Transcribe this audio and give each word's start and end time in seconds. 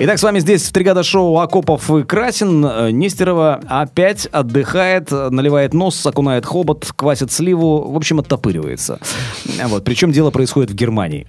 Итак, 0.00 0.18
с 0.18 0.22
вами 0.24 0.40
здесь 0.40 0.64
в 0.64 0.72
Тригада 0.72 1.04
шоу 1.04 1.38
Акопов 1.38 1.88
и 1.90 2.02
Красин. 2.02 2.64
Э, 2.66 2.90
Нестерова 2.90 3.60
опять 3.68 4.26
отдыхает, 4.26 5.10
наливает 5.10 5.72
нос, 5.72 6.04
окунает 6.04 6.44
хобот, 6.44 6.90
квасит 6.96 7.30
сливу, 7.30 7.92
в 7.92 7.96
общем, 7.96 8.18
оттопыривается. 8.18 8.98
Вот. 9.66 9.84
Причем 9.84 10.10
дело 10.10 10.30
происходит 10.30 10.72
в 10.72 10.74
Германии. 10.74 11.26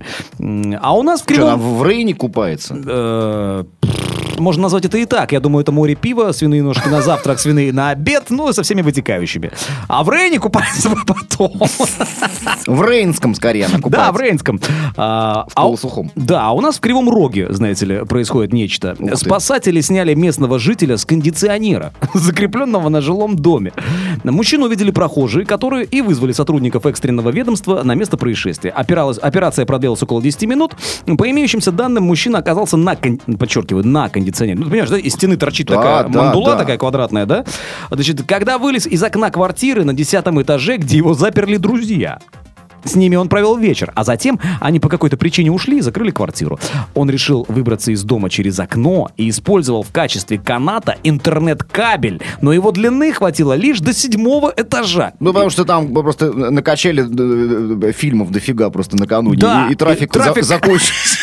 А 0.82 0.98
у 0.98 1.04
нас 1.04 1.22
в 1.22 1.24
Что, 1.26 1.34
Кривом... 1.34 1.50
она 1.50 1.58
в 1.58 1.84
Рейне 1.86 2.16
купается? 2.16 3.66
Можно 4.38 4.64
назвать 4.64 4.86
это 4.86 4.98
и 4.98 5.06
так. 5.06 5.32
Я 5.32 5.40
думаю, 5.40 5.62
это 5.64 5.72
море 5.72 5.96
пива, 5.96 6.32
свиные 6.32 6.64
ножки 6.64 6.88
на 6.88 7.02
завтрак, 7.02 7.40
свиные 7.40 7.72
на 7.74 7.90
обед, 7.90 8.26
ну 8.30 8.52
со 8.54 8.64
всеми 8.64 8.82
вытекающими. 8.82 9.52
А 9.88 10.04
в 10.04 10.10
Рейне 10.10 10.40
купается 10.40 10.90
потом. 11.06 11.52
В 12.68 12.82
Рейнском 12.82 13.36
скорее 13.36 13.66
она 13.66 13.80
Да, 13.90 14.12
в 14.12 14.18
Рейнском. 14.20 14.60
А, 14.98 15.46
В 15.50 15.52
а 15.56 15.62
полусухом. 15.64 16.12
Да, 16.16 16.48
а 16.48 16.52
у 16.52 16.62
нас 16.62 16.78
в 16.78 16.80
Кривом 16.80 17.10
Роге, 17.10 17.52
знаете 17.52 17.86
ли, 17.86 18.06
происходит 18.06 18.54
нечто. 18.54 18.96
Спасатели 19.16 19.82
сняли 19.82 20.14
местного 20.14 20.60
жителя 20.60 20.98
с 20.98 21.06
кондиционера, 21.06 21.94
закрепленного 22.14 22.90
на 22.90 23.02
жилом 23.02 23.36
доме. 23.36 23.72
Мужчину 24.24 24.66
увидели 24.66 24.92
прохожие, 24.92 25.46
которые 25.46 25.86
и 25.86 26.02
вызвали 26.02 26.32
сотрудников 26.32 26.86
экстренного 26.86 27.30
ведомства 27.30 27.84
на 27.84 27.96
место 27.96 28.18
происшествия. 28.18 28.72
Опиралась- 28.72 29.20
операция 29.20 29.66
продлилась 29.66 30.02
около 30.04 30.22
10 30.22 30.44
минут. 30.44 30.76
По 31.05 31.30
имеющимся 31.30 31.72
данным, 31.72 32.04
мужчина 32.05 32.40
оказался 32.40 32.77
на, 32.77 32.96
кон- 32.96 33.20
подчеркиваю, 33.38 33.86
на 33.86 34.10
кондиционере. 34.10 34.24
Ну, 34.55 34.63
ты 34.63 34.70
понимаешь, 34.70 34.90
да, 34.90 34.98
из 34.98 35.13
стены 35.13 35.37
торчит 35.37 35.68
Да, 35.68 35.76
такая 35.76 36.04
да, 36.04 36.21
мандула 36.23 36.51
да. 36.54 36.57
такая 36.59 36.77
квадратная, 36.77 37.26
да? 37.26 37.45
Значит, 37.91 38.23
когда 38.27 38.57
вылез 38.57 38.87
из 38.87 39.01
окна 39.04 39.29
квартиры 39.29 39.84
на 39.84 39.93
десятом 39.93 40.41
этаже, 40.41 40.77
где 40.77 40.98
его 40.98 41.13
заперли 41.13 41.57
друзья. 41.57 42.20
С 42.84 42.93
ними 42.93 43.15
он 43.15 43.29
провел 43.29 43.57
вечер, 43.57 43.91
а 43.96 44.03
затем 44.03 44.40
они 44.62 44.79
по 44.79 44.90
какой-то 44.90 45.18
причине 45.18 45.51
ушли 45.51 45.79
и 45.79 45.81
закрыли 45.81 46.12
квартиру. 46.12 46.59
Он 46.93 47.09
решил 47.09 47.43
выбраться 47.49 47.91
из 47.91 48.03
дома 48.03 48.29
через 48.29 48.59
окно 48.59 49.09
и 49.18 49.27
использовал 49.27 49.81
в 49.81 49.91
качестве 49.91 50.37
каната 50.37 50.96
интернет-кабель, 51.03 52.21
но 52.41 52.53
его 52.53 52.71
длины 52.71 53.12
хватило 53.12 53.53
лишь 53.53 53.79
до 53.79 53.91
седьмого 53.91 54.53
этажа. 54.55 55.13
Ну, 55.20 55.34
потому 55.34 55.49
что 55.49 55.65
там 55.65 55.91
просто 55.93 56.31
накачали 56.31 57.03
э, 57.03 57.87
э, 57.90 57.91
фильмов 57.91 58.29
дофига 58.29 58.70
просто 58.70 58.98
накануне. 58.98 59.37
Да, 59.40 59.68
и, 59.68 59.71
и 59.71 59.76
трафик, 59.76 60.15
и 60.15 60.20
трафик- 60.20 60.43
за- 60.43 60.49
закончился. 60.55 61.15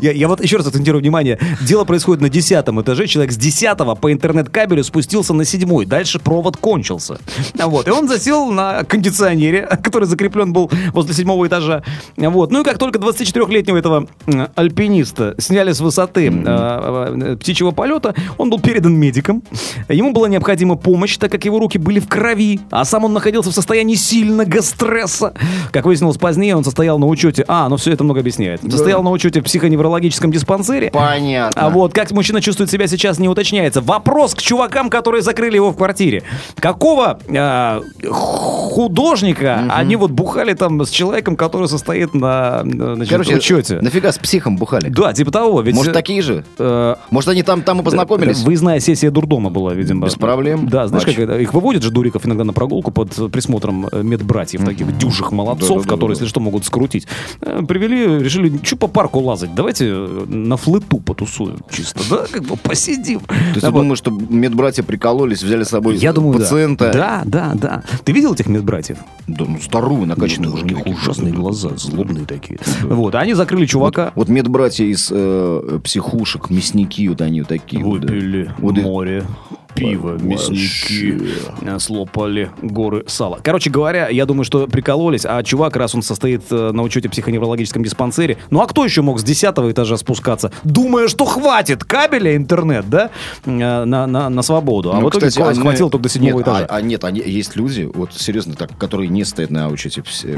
Я, 0.00 0.12
я 0.12 0.28
вот 0.28 0.42
еще 0.42 0.56
раз 0.56 0.66
акцентирую 0.66 1.00
внимание. 1.00 1.38
Дело 1.60 1.84
происходит 1.84 2.22
на 2.22 2.28
десятом 2.28 2.80
этаже. 2.80 3.06
Человек 3.06 3.32
с 3.32 3.36
десятого 3.36 3.94
по 3.94 4.12
интернет-кабелю 4.12 4.84
спустился 4.84 5.34
на 5.34 5.44
седьмой. 5.44 5.86
Дальше 5.86 6.18
провод 6.18 6.56
кончился. 6.56 7.18
Вот. 7.54 7.88
И 7.88 7.90
он 7.90 8.08
засел 8.08 8.50
на 8.50 8.84
кондиционере, 8.84 9.66
который 9.82 10.04
закреплен 10.04 10.52
был 10.52 10.70
возле 10.92 11.14
седьмого 11.14 11.46
этажа. 11.46 11.82
Вот. 12.16 12.50
Ну 12.50 12.60
и 12.62 12.64
как 12.64 12.78
только 12.78 12.98
24-летнего 12.98 13.76
этого 13.76 14.08
альпиниста 14.54 15.34
сняли 15.38 15.72
с 15.72 15.80
высоты 15.80 16.32
э, 16.32 17.36
птичьего 17.40 17.70
полета, 17.70 18.14
он 18.38 18.50
был 18.50 18.60
передан 18.60 18.94
медикам. 18.94 19.42
Ему 19.88 20.12
была 20.12 20.28
необходима 20.28 20.76
помощь, 20.76 21.16
так 21.16 21.30
как 21.30 21.44
его 21.44 21.58
руки 21.58 21.78
были 21.78 22.00
в 22.00 22.08
крови, 22.08 22.60
а 22.70 22.84
сам 22.84 23.04
он 23.04 23.12
находился 23.12 23.50
в 23.50 23.54
состоянии 23.54 23.94
сильного 23.94 24.60
стресса. 24.60 25.34
Как 25.70 25.86
выяснилось 25.86 26.16
позднее, 26.18 26.56
он 26.56 26.64
состоял 26.64 26.98
на 26.98 27.06
учете... 27.06 27.44
А, 27.48 27.68
ну 27.68 27.76
все 27.76 27.92
это 27.92 28.04
много 28.04 28.20
объясняет. 28.20 28.60
Состоял 28.62 29.02
на 29.02 29.10
учете 29.10 29.40
в 29.40 29.44
психоневрологическом 29.72 30.30
диспансере. 30.30 30.90
Понятно. 30.90 31.60
А 31.60 31.70
вот 31.70 31.92
как 31.94 32.10
мужчина 32.12 32.40
чувствует 32.42 32.70
себя 32.70 32.86
сейчас 32.86 33.18
не 33.18 33.28
уточняется. 33.28 33.80
Вопрос 33.80 34.34
к 34.34 34.42
чувакам, 34.42 34.90
которые 34.90 35.22
закрыли 35.22 35.56
его 35.56 35.70
в 35.70 35.76
квартире. 35.76 36.22
Какого 36.58 37.18
э, 37.26 37.80
художника 38.10 39.64
они 39.70 39.96
вот 39.96 40.10
бухали 40.10 40.52
там 40.54 40.80
с 40.84 40.90
человеком, 40.90 41.36
который 41.36 41.68
состоит 41.68 42.12
на 42.14 42.62
значит, 42.64 43.08
Короче, 43.10 43.36
учете? 43.36 43.80
нафига 43.80 44.12
с 44.12 44.18
психом 44.18 44.56
бухали? 44.56 44.88
Да, 44.88 45.12
типа 45.12 45.30
того. 45.30 45.62
Ведь, 45.62 45.74
Может, 45.74 45.92
э, 45.92 45.94
такие 45.94 46.20
же? 46.22 46.44
э, 46.58 46.94
Может, 47.10 47.30
они 47.30 47.42
там, 47.42 47.62
там 47.62 47.80
и 47.80 47.84
познакомились? 47.84 48.40
Выездная 48.42 48.80
сессия 48.80 49.10
дурдома 49.10 49.48
была, 49.50 49.72
видимо. 49.74 50.06
Без 50.06 50.14
проблем. 50.16 50.68
Да, 50.68 50.86
знаешь, 50.86 51.06
Матч. 51.06 51.16
как 51.16 51.24
это? 51.24 51.38
Их 51.38 51.54
выводят 51.54 51.82
же 51.82 51.90
дуриков 51.90 52.26
иногда 52.26 52.44
на 52.44 52.52
прогулку 52.52 52.90
под 52.90 53.32
присмотром 53.32 53.88
э, 53.90 54.02
медбратьев, 54.02 54.64
таких 54.64 54.96
дюжих 54.98 55.32
молодцов, 55.32 55.68
Да-да-да-да. 55.68 55.94
которые, 55.94 56.14
если 56.16 56.26
что, 56.26 56.40
могут 56.40 56.64
скрутить. 56.64 57.06
Э, 57.40 57.60
Привели, 57.66 58.18
решили, 58.22 58.52
что 58.62 58.76
по 58.76 58.88
парку 58.88 59.20
лазать, 59.20 59.54
давайте 59.62 59.86
э, 59.88 60.24
на 60.28 60.56
флету 60.56 60.98
потусуем 60.98 61.58
чисто, 61.70 62.00
да, 62.10 62.26
как 62.30 62.42
бы 62.44 62.56
посидим. 62.56 63.20
То 63.20 63.34
есть 63.34 63.60
Да, 63.60 63.68
ты 63.68 63.70
вот. 63.72 63.80
думаешь, 63.82 63.98
что 63.98 64.10
медбратья 64.10 64.82
прикололись, 64.82 65.42
взяли 65.42 65.62
с 65.64 65.68
собой 65.68 65.96
Я 65.96 66.12
думаю, 66.12 66.34
да. 66.34 66.40
пациента? 66.40 66.90
Да, 66.92 67.22
да, 67.24 67.52
да. 67.54 67.82
Ты 68.04 68.12
видел 68.12 68.34
этих 68.34 68.46
медбратьев? 68.48 68.98
Да, 69.26 69.44
ну, 69.46 69.58
здоровые, 69.60 70.06
накачанные 70.06 70.48
у 70.50 70.52
мужики 70.52 70.74
ужасные 70.84 71.32
глаза, 71.32 71.70
злобные 71.76 72.26
такие. 72.26 72.58
Вот, 72.82 73.14
они 73.14 73.34
закрыли 73.34 73.66
чувака. 73.66 74.12
Вот 74.16 74.28
медбратья 74.28 74.84
из 74.84 75.08
э, 75.10 75.78
психушек, 75.84 76.50
мясники, 76.50 77.08
вот 77.08 77.20
они 77.20 77.40
вот 77.40 77.48
такие. 77.48 77.82
да. 77.82 77.88
Выпили 77.88 78.52
Вот 78.58 78.76
и- 78.78 78.80
море, 78.82 79.24
пиво, 79.74 80.16
мясники, 80.18 81.18
э, 81.62 81.78
слопали 81.78 82.50
горы 82.62 83.04
сала. 83.06 83.38
Короче 83.42 83.70
говоря, 83.70 84.08
я 84.08 84.26
думаю, 84.26 84.44
что 84.44 84.66
прикололись, 84.66 85.24
а 85.24 85.42
чувак, 85.42 85.76
раз 85.76 85.94
он 85.94 86.02
состоит 86.02 86.42
э, 86.50 86.70
на 86.72 86.82
учете 86.82 87.08
в 87.08 87.12
психоневрологическом 87.12 87.82
диспансере, 87.82 88.36
ну 88.50 88.60
а 88.60 88.66
кто 88.66 88.84
еще 88.84 89.02
мог 89.02 89.18
с 89.20 89.22
десятого 89.24 89.70
этажа 89.70 89.96
спускаться, 89.96 90.52
думая, 90.64 91.08
что 91.08 91.24
хватит 91.24 91.84
кабеля 91.84 92.36
интернет, 92.36 92.88
да, 92.88 93.10
э, 93.44 93.50
на, 93.50 94.06
на, 94.06 94.28
на 94.28 94.42
свободу. 94.42 94.92
А 94.92 95.00
Ну, 95.00 95.06
в 95.06 95.10
итоге 95.10 95.28
кстати, 95.28 95.46
они- 95.48 95.60
хватило 95.60 95.90
только 95.90 96.04
до 96.04 96.08
седьмого 96.08 96.38
нет, 96.38 96.42
этажа. 96.42 96.66
А, 96.68 96.76
а 96.76 96.80
нет, 96.82 97.04
они, 97.04 97.20
есть 97.20 97.56
люди, 97.56 97.90
вот 97.92 98.12
серьезно 98.14 98.54
так, 98.54 98.76
которые 98.78 99.08
не 99.08 99.24
стоят 99.24 99.50
на 99.50 99.68
учете 99.68 100.02
в 100.02 100.04
пси- 100.04 100.36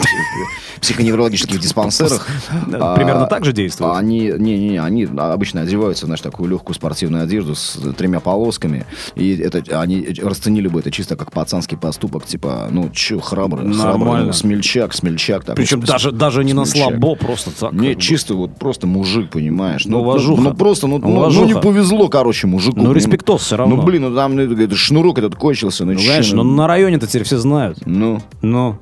в 0.76 0.80
психоневрологических 0.80 1.58
диспансерах. 1.60 2.26
Да, 2.68 2.94
примерно 2.94 3.26
так 3.26 3.44
же 3.44 3.52
действуют? 3.52 3.94
а 3.94 3.98
Они, 3.98 4.32
не, 4.38 4.58
не, 4.58 4.68
не, 4.70 4.78
они 4.78 5.04
обычно 5.16 5.62
одеваются, 5.62 6.06
знаешь, 6.06 6.20
такую 6.20 6.50
легкую 6.50 6.74
спортивную 6.74 7.24
одежду 7.24 7.54
с 7.54 7.78
тремя 7.96 8.20
полосками. 8.20 8.86
И 9.14 9.23
это 9.32 9.80
они 9.80 10.06
расценили 10.22 10.68
бы 10.68 10.80
это 10.80 10.90
чисто 10.90 11.16
как 11.16 11.32
пацанский 11.32 11.76
поступок, 11.76 12.26
типа, 12.26 12.68
ну, 12.70 12.90
че, 12.92 13.18
храбрый, 13.20 13.66
Нормально. 13.66 14.04
храбрый, 14.04 14.24
ну, 14.26 14.32
смельчак, 14.32 14.94
смельчак. 14.94 15.44
такой, 15.44 15.56
Причем 15.56 15.80
типа, 15.80 15.92
даже, 15.92 16.12
даже 16.12 16.44
не 16.44 16.52
на 16.52 16.64
смельчак. 16.64 16.90
слабо, 16.90 17.14
просто 17.16 17.50
так. 17.50 17.72
Не, 17.72 17.96
чисто 17.96 18.34
вот 18.34 18.58
просто 18.58 18.86
мужик, 18.86 19.30
понимаешь? 19.30 19.84
Ну, 19.86 20.00
Уважуха. 20.00 20.42
ну, 20.42 20.50
ну, 20.50 20.56
просто, 20.56 20.86
ну, 20.86 20.98
ну, 20.98 21.30
ну, 21.30 21.44
не 21.46 21.54
повезло, 21.54 22.08
короче, 22.08 22.46
мужику. 22.46 22.80
Ну, 22.80 22.92
респектос 22.92 23.42
всё 23.42 23.56
равно. 23.56 23.76
Ну, 23.76 23.82
блин, 23.82 24.02
ну 24.02 24.14
там 24.14 24.34
ну, 24.36 24.76
шнурок 24.76 25.18
этот 25.18 25.34
кончился. 25.36 25.84
Ну, 25.84 25.92
Ну, 25.92 25.98
знаешь, 25.98 26.32
ну 26.32 26.42
ну, 26.42 26.54
на 26.54 26.66
районе-то 26.66 27.06
теперь 27.06 27.24
все 27.24 27.38
знают. 27.38 27.78
ну, 27.86 28.20
Ну, 28.42 28.76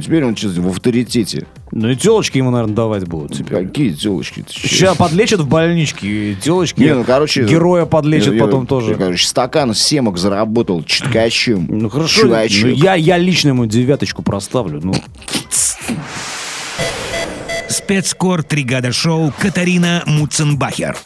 теперь 0.00 0.24
он 0.24 0.34
в 0.34 0.68
авторитете. 0.68 1.46
Ну 1.78 1.90
и 1.90 1.96
телочки 1.96 2.38
ему, 2.38 2.50
наверное, 2.50 2.74
давать 2.74 3.06
будут 3.06 3.36
теперь. 3.36 3.66
Какие 3.66 3.92
телочки? 3.92 4.44
Сейчас 4.48 4.96
подлечат 4.96 5.40
в 5.40 5.48
больничке, 5.48 6.34
телочки 6.34 6.80
Не, 6.80 6.94
ну, 6.94 7.04
короче... 7.04 7.44
героя 7.44 7.86
подлечат 7.86 8.34
я- 8.34 8.40
потом 8.40 8.62
я, 8.62 8.66
тоже. 8.66 8.94
Короче, 8.96 9.26
стакан 9.26 9.74
семок 9.74 10.18
заработал 10.18 10.82
читкачем. 10.82 11.66
Ну 11.68 11.88
хорошо, 11.88 12.22
Чувачок. 12.22 12.64
ну, 12.64 12.70
я, 12.70 12.94
я 12.94 13.16
лично 13.16 13.48
ему 13.48 13.66
девяточку 13.66 14.22
проставлю. 14.22 14.80
Ну, 14.82 14.94
Спецкор 17.68 18.42
«Тригада 18.42 18.92
шоу» 18.92 19.32
Катарина 19.38 20.02
Муценбахер. 20.06 20.96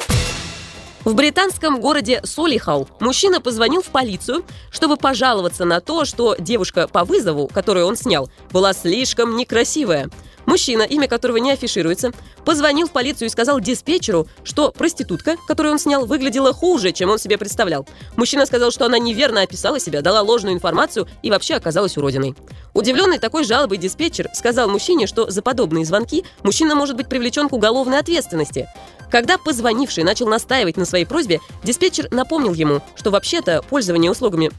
В 1.05 1.15
британском 1.15 1.81
городе 1.81 2.21
Солихау 2.23 2.89
мужчина 3.01 3.41
позвонил 3.41 3.83
в 3.83 3.87
полицию, 3.87 4.45
чтобы 4.71 4.97
пожаловаться 4.97 5.65
на 5.65 5.81
то, 5.81 6.05
что 6.05 6.37
девушка 6.39 6.87
по 6.87 7.05
вызову, 7.05 7.49
которую 7.49 7.87
он 7.87 7.97
снял, 7.97 8.31
была 8.53 8.73
слишком 8.73 9.37
некрасивая. 9.37 10.09
Мужчина, 10.47 10.83
имя 10.83 11.09
которого 11.09 11.37
не 11.37 11.53
афишируется, 11.53 12.13
позвонил 12.45 12.89
в 12.89 12.91
полицию 12.91 13.27
и 13.27 13.31
сказал 13.31 13.61
диспетчеру, 13.61 14.27
что 14.45 14.73
проститутка, 14.73 15.37
которую 15.47 15.73
он 15.73 15.79
снял, 15.79 16.07
выглядела 16.07 16.53
хуже, 16.53 16.93
чем 16.93 17.11
он 17.11 17.19
себе 17.19 17.39
представлял. 17.39 17.87
Мужчина 18.17 18.47
сказал, 18.47 18.71
что 18.71 18.87
она 18.87 18.99
неверно 18.99 19.43
описала 19.43 19.79
себя, 19.79 20.03
дала 20.03 20.23
ложную 20.23 20.55
информацию 20.55 21.07
и 21.23 21.31
вообще 21.31 21.55
оказалась 21.55 21.97
уродиной. 21.97 22.35
Удивленный 22.75 23.19
такой 23.19 23.45
жалобой 23.45 23.79
диспетчер 23.79 24.29
сказал 24.35 24.69
мужчине, 24.69 25.07
что 25.07 25.31
за 25.31 25.43
подобные 25.43 25.85
звонки 25.85 26.25
мужчина 26.43 26.75
может 26.75 26.97
быть 26.97 27.09
привлечен 27.09 27.49
к 27.49 27.53
уголовной 27.53 27.99
ответственности. 27.99 28.69
Когда 29.11 29.37
позвонивший 29.37 30.05
начал 30.05 30.27
настаивать 30.27 30.77
на 30.77 30.87
своей 30.87 31.05
просьбе, 31.05 31.41
диспетчер 31.63 32.09
напомнил 32.11 32.55
ему, 32.55 32.81
что 32.97 33.11
вообще-то 33.11 33.63
пользование 33.69 34.11
услугами 34.11 34.51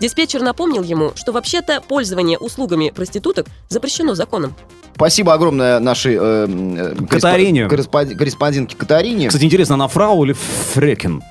Диспетчер 0.00 0.42
напомнил 0.42 0.82
ему, 0.82 1.12
что 1.16 1.32
вообще-то 1.32 1.80
пользование 1.80 2.38
услугами 2.38 2.90
проституток 2.90 3.46
запрещено 3.68 4.14
законом. 4.14 4.54
Спасибо 4.98 5.32
огромное 5.32 5.78
нашей 5.78 6.16
э, 6.20 6.46
э, 6.48 6.94
Катарине. 7.08 7.66
корреспо- 7.66 8.16
корреспондентке 8.16 8.76
Катарине. 8.76 9.28
кстати, 9.28 9.44
интересно, 9.44 9.74
она 9.76 9.86
фрау 9.86 10.24
или 10.24 10.32
фрекен? 10.32 11.22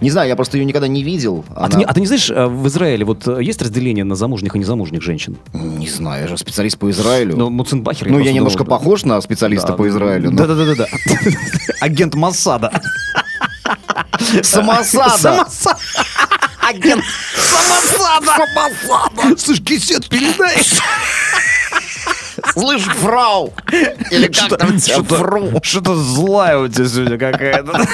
Не 0.00 0.10
знаю, 0.10 0.28
я 0.28 0.34
просто 0.34 0.58
ее 0.58 0.64
никогда 0.64 0.88
не 0.88 1.04
видел. 1.04 1.44
А, 1.54 1.66
Она- 1.66 1.68
ты 1.68 1.76
не, 1.78 1.84
а 1.84 1.94
ты 1.94 2.00
не 2.00 2.06
знаешь, 2.08 2.28
э, 2.28 2.46
в 2.46 2.66
Израиле 2.66 3.04
вот 3.04 3.28
э, 3.28 3.38
есть 3.40 3.62
разделение 3.62 4.02
на 4.02 4.16
замужних 4.16 4.56
и 4.56 4.58
незамужних 4.58 5.00
женщин? 5.00 5.36
Не 5.52 5.88
знаю, 5.88 6.22
я 6.22 6.28
же 6.28 6.36
специалист 6.38 6.76
по 6.76 6.90
Израилю. 6.90 7.36
Ну, 7.36 7.50
Муценбахер... 7.50 8.08
Ну, 8.08 8.14
я 8.14 8.18
просто 8.18 8.32
немножко 8.34 8.64
думал, 8.64 8.78
да. 8.78 8.84
похож 8.84 9.04
на 9.04 9.20
специалиста 9.20 9.74
по 9.74 9.86
Израилю. 9.86 10.32
но- 10.32 10.38
Да-да-да-да. 10.44 10.86
Агент 11.80 12.16
Моссада. 12.16 12.72
Самосада. 14.42 15.18
Самосада. 15.18 15.78
Агент 16.68 17.04
Самосада. 17.36 18.26
Самосада. 18.26 19.38
Слышь, 19.38 19.60
кисет 19.62 20.08
передай. 20.08 20.56
Слышь, 22.58 22.84
фрау! 22.84 23.52
Или 24.10 24.26
как 24.26 24.58
там 24.58 24.78
тебя, 24.78 25.02
фру? 25.02 25.60
Что-то 25.62 25.94
злая 25.94 26.58
у 26.58 26.68
тебя 26.68 26.86
сегодня 26.88 27.18
какая-то. 27.18 27.86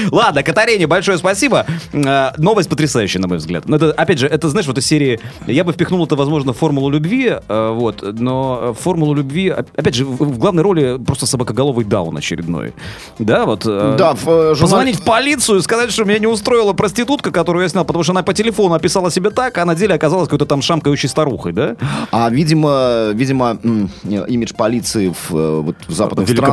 Ладно, 0.10 0.42
Катарине 0.42 0.86
большое 0.86 1.18
спасибо. 1.18 1.66
Э, 1.92 2.30
Новость 2.38 2.68
потрясающая, 2.68 3.20
на 3.20 3.28
мой 3.28 3.38
взгляд. 3.38 3.68
Но 3.68 3.76
это, 3.76 3.92
опять 3.92 4.18
же, 4.18 4.26
это, 4.26 4.48
знаешь, 4.48 4.66
вот 4.66 4.78
из 4.78 4.86
серии... 4.86 5.20
Я 5.46 5.64
бы 5.64 5.72
впихнул 5.72 6.04
это, 6.04 6.16
возможно, 6.16 6.52
в 6.52 6.58
формулу 6.58 6.90
любви, 6.90 7.36
э, 7.48 7.70
вот, 7.74 8.02
но 8.02 8.74
формулу 8.78 9.14
любви, 9.14 9.50
оп- 9.50 9.68
опять 9.76 9.94
же, 9.94 10.04
в 10.04 10.38
главной 10.38 10.62
роли 10.62 10.98
просто 11.04 11.26
собакоголовый 11.26 11.84
даун 11.84 12.16
очередной. 12.16 12.72
Да, 13.18 13.44
вот... 13.44 13.64
э, 13.66 13.96
Да, 13.98 14.14
в, 14.14 14.54
Позвонить 14.60 14.96
в 14.96 15.04
полицию 15.04 15.58
и 15.58 15.62
сказать, 15.62 15.90
что 15.92 16.04
меня 16.04 16.18
не 16.18 16.26
устроила 16.26 16.72
проститутка, 16.72 17.30
которую 17.30 17.62
я 17.62 17.68
снял, 17.68 17.84
потому 17.84 18.02
что 18.02 18.12
она 18.12 18.22
по 18.22 18.34
телефону 18.34 18.74
описала 18.74 19.10
себя 19.10 19.30
так, 19.30 19.58
а 19.58 19.64
на 19.64 19.74
деле 19.74 19.94
оказалась 19.94 20.28
какой-то 20.28 20.46
там 20.46 20.62
шамкающей 20.62 21.08
старухой, 21.08 21.52
да? 21.52 21.76
А, 22.10 22.30
видимо, 22.30 23.10
видимо, 23.12 23.58
имидж 24.04 24.52
полиции 24.54 25.08
в, 25.08 25.30
вот, 25.62 25.76
в 25.86 25.92
западных 25.92 26.28
странах, 26.28 26.52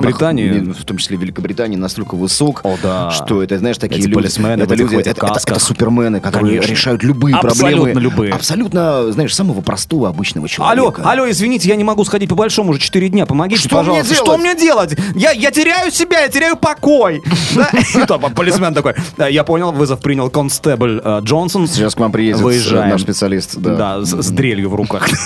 в 0.74 0.86
том 0.86 0.98
числе 0.98 1.18
в 1.18 1.22
Великобритании, 1.22 1.76
настолько 1.78 2.16
высок, 2.16 2.62
О, 2.64 2.78
да. 2.82 3.12
что 3.12 3.29
это, 3.42 3.58
знаешь, 3.60 3.78
такие 3.78 4.00
Эти 4.00 4.08
люди, 4.08 4.16
полисмены 4.16 4.64
это, 4.64 4.76
люди 4.76 4.96
это, 4.96 5.10
это- 5.12 5.28
это 5.46 5.60
супермены, 5.60 6.20
которые 6.20 6.56
Конечно. 6.56 6.72
решают 6.72 7.04
любые 7.04 7.36
Абсолютно 7.36 7.78
проблемы. 7.84 8.02
любые. 8.02 8.34
Абсолютно, 8.34 9.12
знаешь, 9.12 9.34
самого 9.36 9.62
простого 9.62 10.10
обычного 10.10 10.48
Алло, 10.60 10.82
человека. 10.92 11.02
алло, 11.10 11.30
извините, 11.30 11.70
я 11.70 11.76
не 11.76 11.84
могу 11.84 12.04
сходить 12.06 12.30
по 12.30 12.36
большому 12.36 12.72
уже 12.72 12.80
4 12.80 13.10
дня. 13.10 13.26
Помогите, 13.26 13.62
Что 13.62 13.70
мне 13.78 13.80
пожалуйста. 14.02 14.14
делать? 14.14 14.28
Что 14.30 14.38
мне 14.38 14.56
делать? 14.56 14.96
Я, 15.16 15.32
я 15.32 15.52
теряю 15.52 15.92
себя, 15.92 16.22
я 16.22 16.28
теряю 16.30 16.56
покой. 16.58 17.22
Полисмен 18.36 18.74
такой. 18.74 18.94
«Э, 19.18 19.28
Я 19.32 19.44
понял, 19.44 19.72
вызов 19.72 20.00
принял 20.02 20.30
констебль 20.30 21.02
э, 21.04 21.20
Джонсон. 21.24 21.68
Сейчас 21.68 21.96
к 21.96 22.00
вам 22.00 22.12
приедет 22.12 22.42
Выезжаем. 22.42 22.90
наш 22.90 23.02
специалист. 23.02 23.56
Да. 23.58 24.02
С 24.04 24.30
дрелью 24.32 24.70
в 24.70 24.76
руках. 24.76 25.08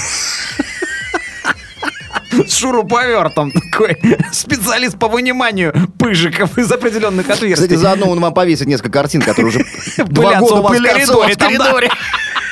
С 2.53 2.57
шуруповертом 2.57 3.51
такой 3.51 3.97
специалист 4.31 4.99
по 4.99 5.07
выниманию 5.07 5.73
пыжиков 5.97 6.55
из 6.59 6.71
определенных 6.71 7.27
отверстий. 7.27 7.53
Кстати, 7.55 7.73
заодно 7.73 8.07
он 8.11 8.19
вам 8.19 8.31
повесит 8.31 8.67
несколько 8.67 8.91
картин, 8.91 9.23
которые 9.23 9.47
уже 9.47 9.65
два 10.05 10.35
года 10.35 10.61
пылятся 10.61 11.13
в 11.15 11.35
коридоре. 11.35 11.89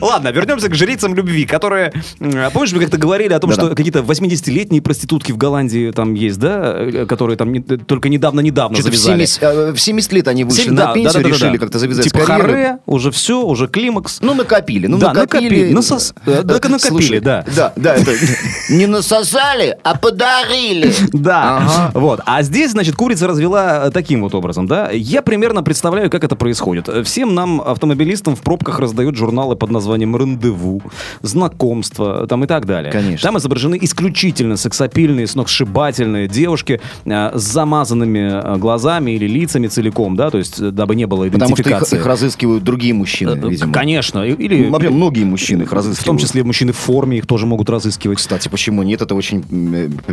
Ладно, 0.00 0.28
вернемся 0.28 0.68
к 0.68 0.74
жрицам 0.74 1.14
любви, 1.14 1.44
которые... 1.46 1.92
Помнишь, 2.52 2.72
мы 2.72 2.80
как-то 2.80 2.98
говорили 2.98 3.32
о 3.32 3.38
том, 3.40 3.52
что 3.52 3.68
какие-то 3.74 4.00
80-летние 4.00 4.80
проститутки 4.82 5.32
в 5.32 5.36
Голландии 5.36 5.90
там 5.90 6.14
есть, 6.14 6.38
да? 6.38 6.74
э, 6.76 7.06
Которые 7.06 7.36
там 7.36 7.52
не- 7.52 7.60
только 7.60 8.08
недавно-недавно 8.08 8.76
в 8.78 8.82
завязали. 8.82 9.24
70, 9.26 9.42
э, 9.42 9.72
в 9.72 9.78
70 9.80 10.12
лет 10.12 10.28
они 10.28 10.44
вышли 10.44 10.70
на 10.70 10.86
да, 10.86 10.92
пенсию, 10.92 11.12
да, 11.12 11.18
да, 11.20 11.22
да, 11.24 11.28
решили 11.34 11.52
да. 11.52 11.58
как-то 11.58 11.78
завязать 11.78 12.04
Типа 12.04 12.20
карьеру. 12.24 12.48
харе, 12.52 12.78
уже 12.86 13.10
все, 13.10 13.42
уже 13.42 13.68
климакс. 13.68 14.18
Ну, 14.20 14.34
накопили, 14.34 14.86
ну, 14.86 14.98
Да, 14.98 15.12
накопили. 15.12 15.70
насос- 15.72 16.14
э, 16.26 16.42
да, 16.42 16.54
накопили, 16.54 16.78
Слушай, 16.88 17.20
да. 17.20 17.44
Да, 17.54 17.72
да, 17.76 17.94
это 17.94 18.12
не 18.70 18.86
насосали, 18.86 19.76
а 19.82 19.96
подарили. 19.96 20.92
Да, 21.12 21.58
Ага. 21.58 21.90
вот. 21.98 22.20
А 22.26 22.42
здесь, 22.42 22.72
значит, 22.72 22.94
курица 22.96 23.26
развела 23.26 23.86
э, 23.86 23.90
таким 23.90 24.22
вот 24.22 24.34
образом, 24.34 24.66
да. 24.66 24.90
Я 24.90 25.22
примерно 25.22 25.62
представляю, 25.62 26.10
как 26.10 26.24
это 26.24 26.36
происходит. 26.36 26.88
Всем 27.06 27.34
нам, 27.34 27.60
автомобилистам, 27.60 28.36
в 28.36 28.40
пробках 28.40 28.78
раздают 28.78 29.16
журналы 29.16 29.56
под 29.64 29.70
названием 29.72 30.14
«Рандеву», 30.14 30.82
«Знакомство» 31.22 32.26
там 32.26 32.44
и 32.44 32.46
так 32.46 32.66
далее. 32.66 32.92
Конечно. 32.92 33.26
Там 33.26 33.38
изображены 33.38 33.78
исключительно 33.80 34.56
сексапильные, 34.56 35.26
сногсшибательные 35.26 36.28
девушки 36.28 36.80
э, 37.06 37.30
с 37.38 37.42
замазанными 37.42 38.54
э, 38.54 38.56
глазами 38.58 39.12
или 39.12 39.26
лицами 39.26 39.68
целиком, 39.68 40.16
да, 40.16 40.30
то 40.30 40.36
есть 40.38 40.60
э, 40.60 40.70
дабы 40.70 40.94
не 40.96 41.06
было 41.06 41.24
Потому 41.24 41.56
что 41.56 41.62
их, 41.62 41.66
идентификации. 41.68 41.96
их 41.96 42.06
разыскивают 42.06 42.62
другие 42.62 42.92
мужчины, 42.92 43.30
Э, 43.30 43.48
видимо. 43.48 43.72
Конечно. 43.72 44.20
Или, 44.24 44.66
Ну, 44.66 44.70
Вообще, 44.72 44.90
многие 44.90 45.24
мужчины 45.24 45.62
их 45.62 45.72
разыскивают. 45.72 46.02
в 46.02 46.04
том 46.04 46.18
числе 46.18 46.44
мужчины 46.44 46.72
в 46.72 46.76
форме 46.76 47.18
их 47.18 47.26
тоже 47.26 47.46
могут 47.46 47.70
разыскивать. 47.70 48.18
Кстати, 48.18 48.48
почему 48.48 48.82
нет? 48.82 49.00
Это 49.00 49.14
очень 49.14 49.42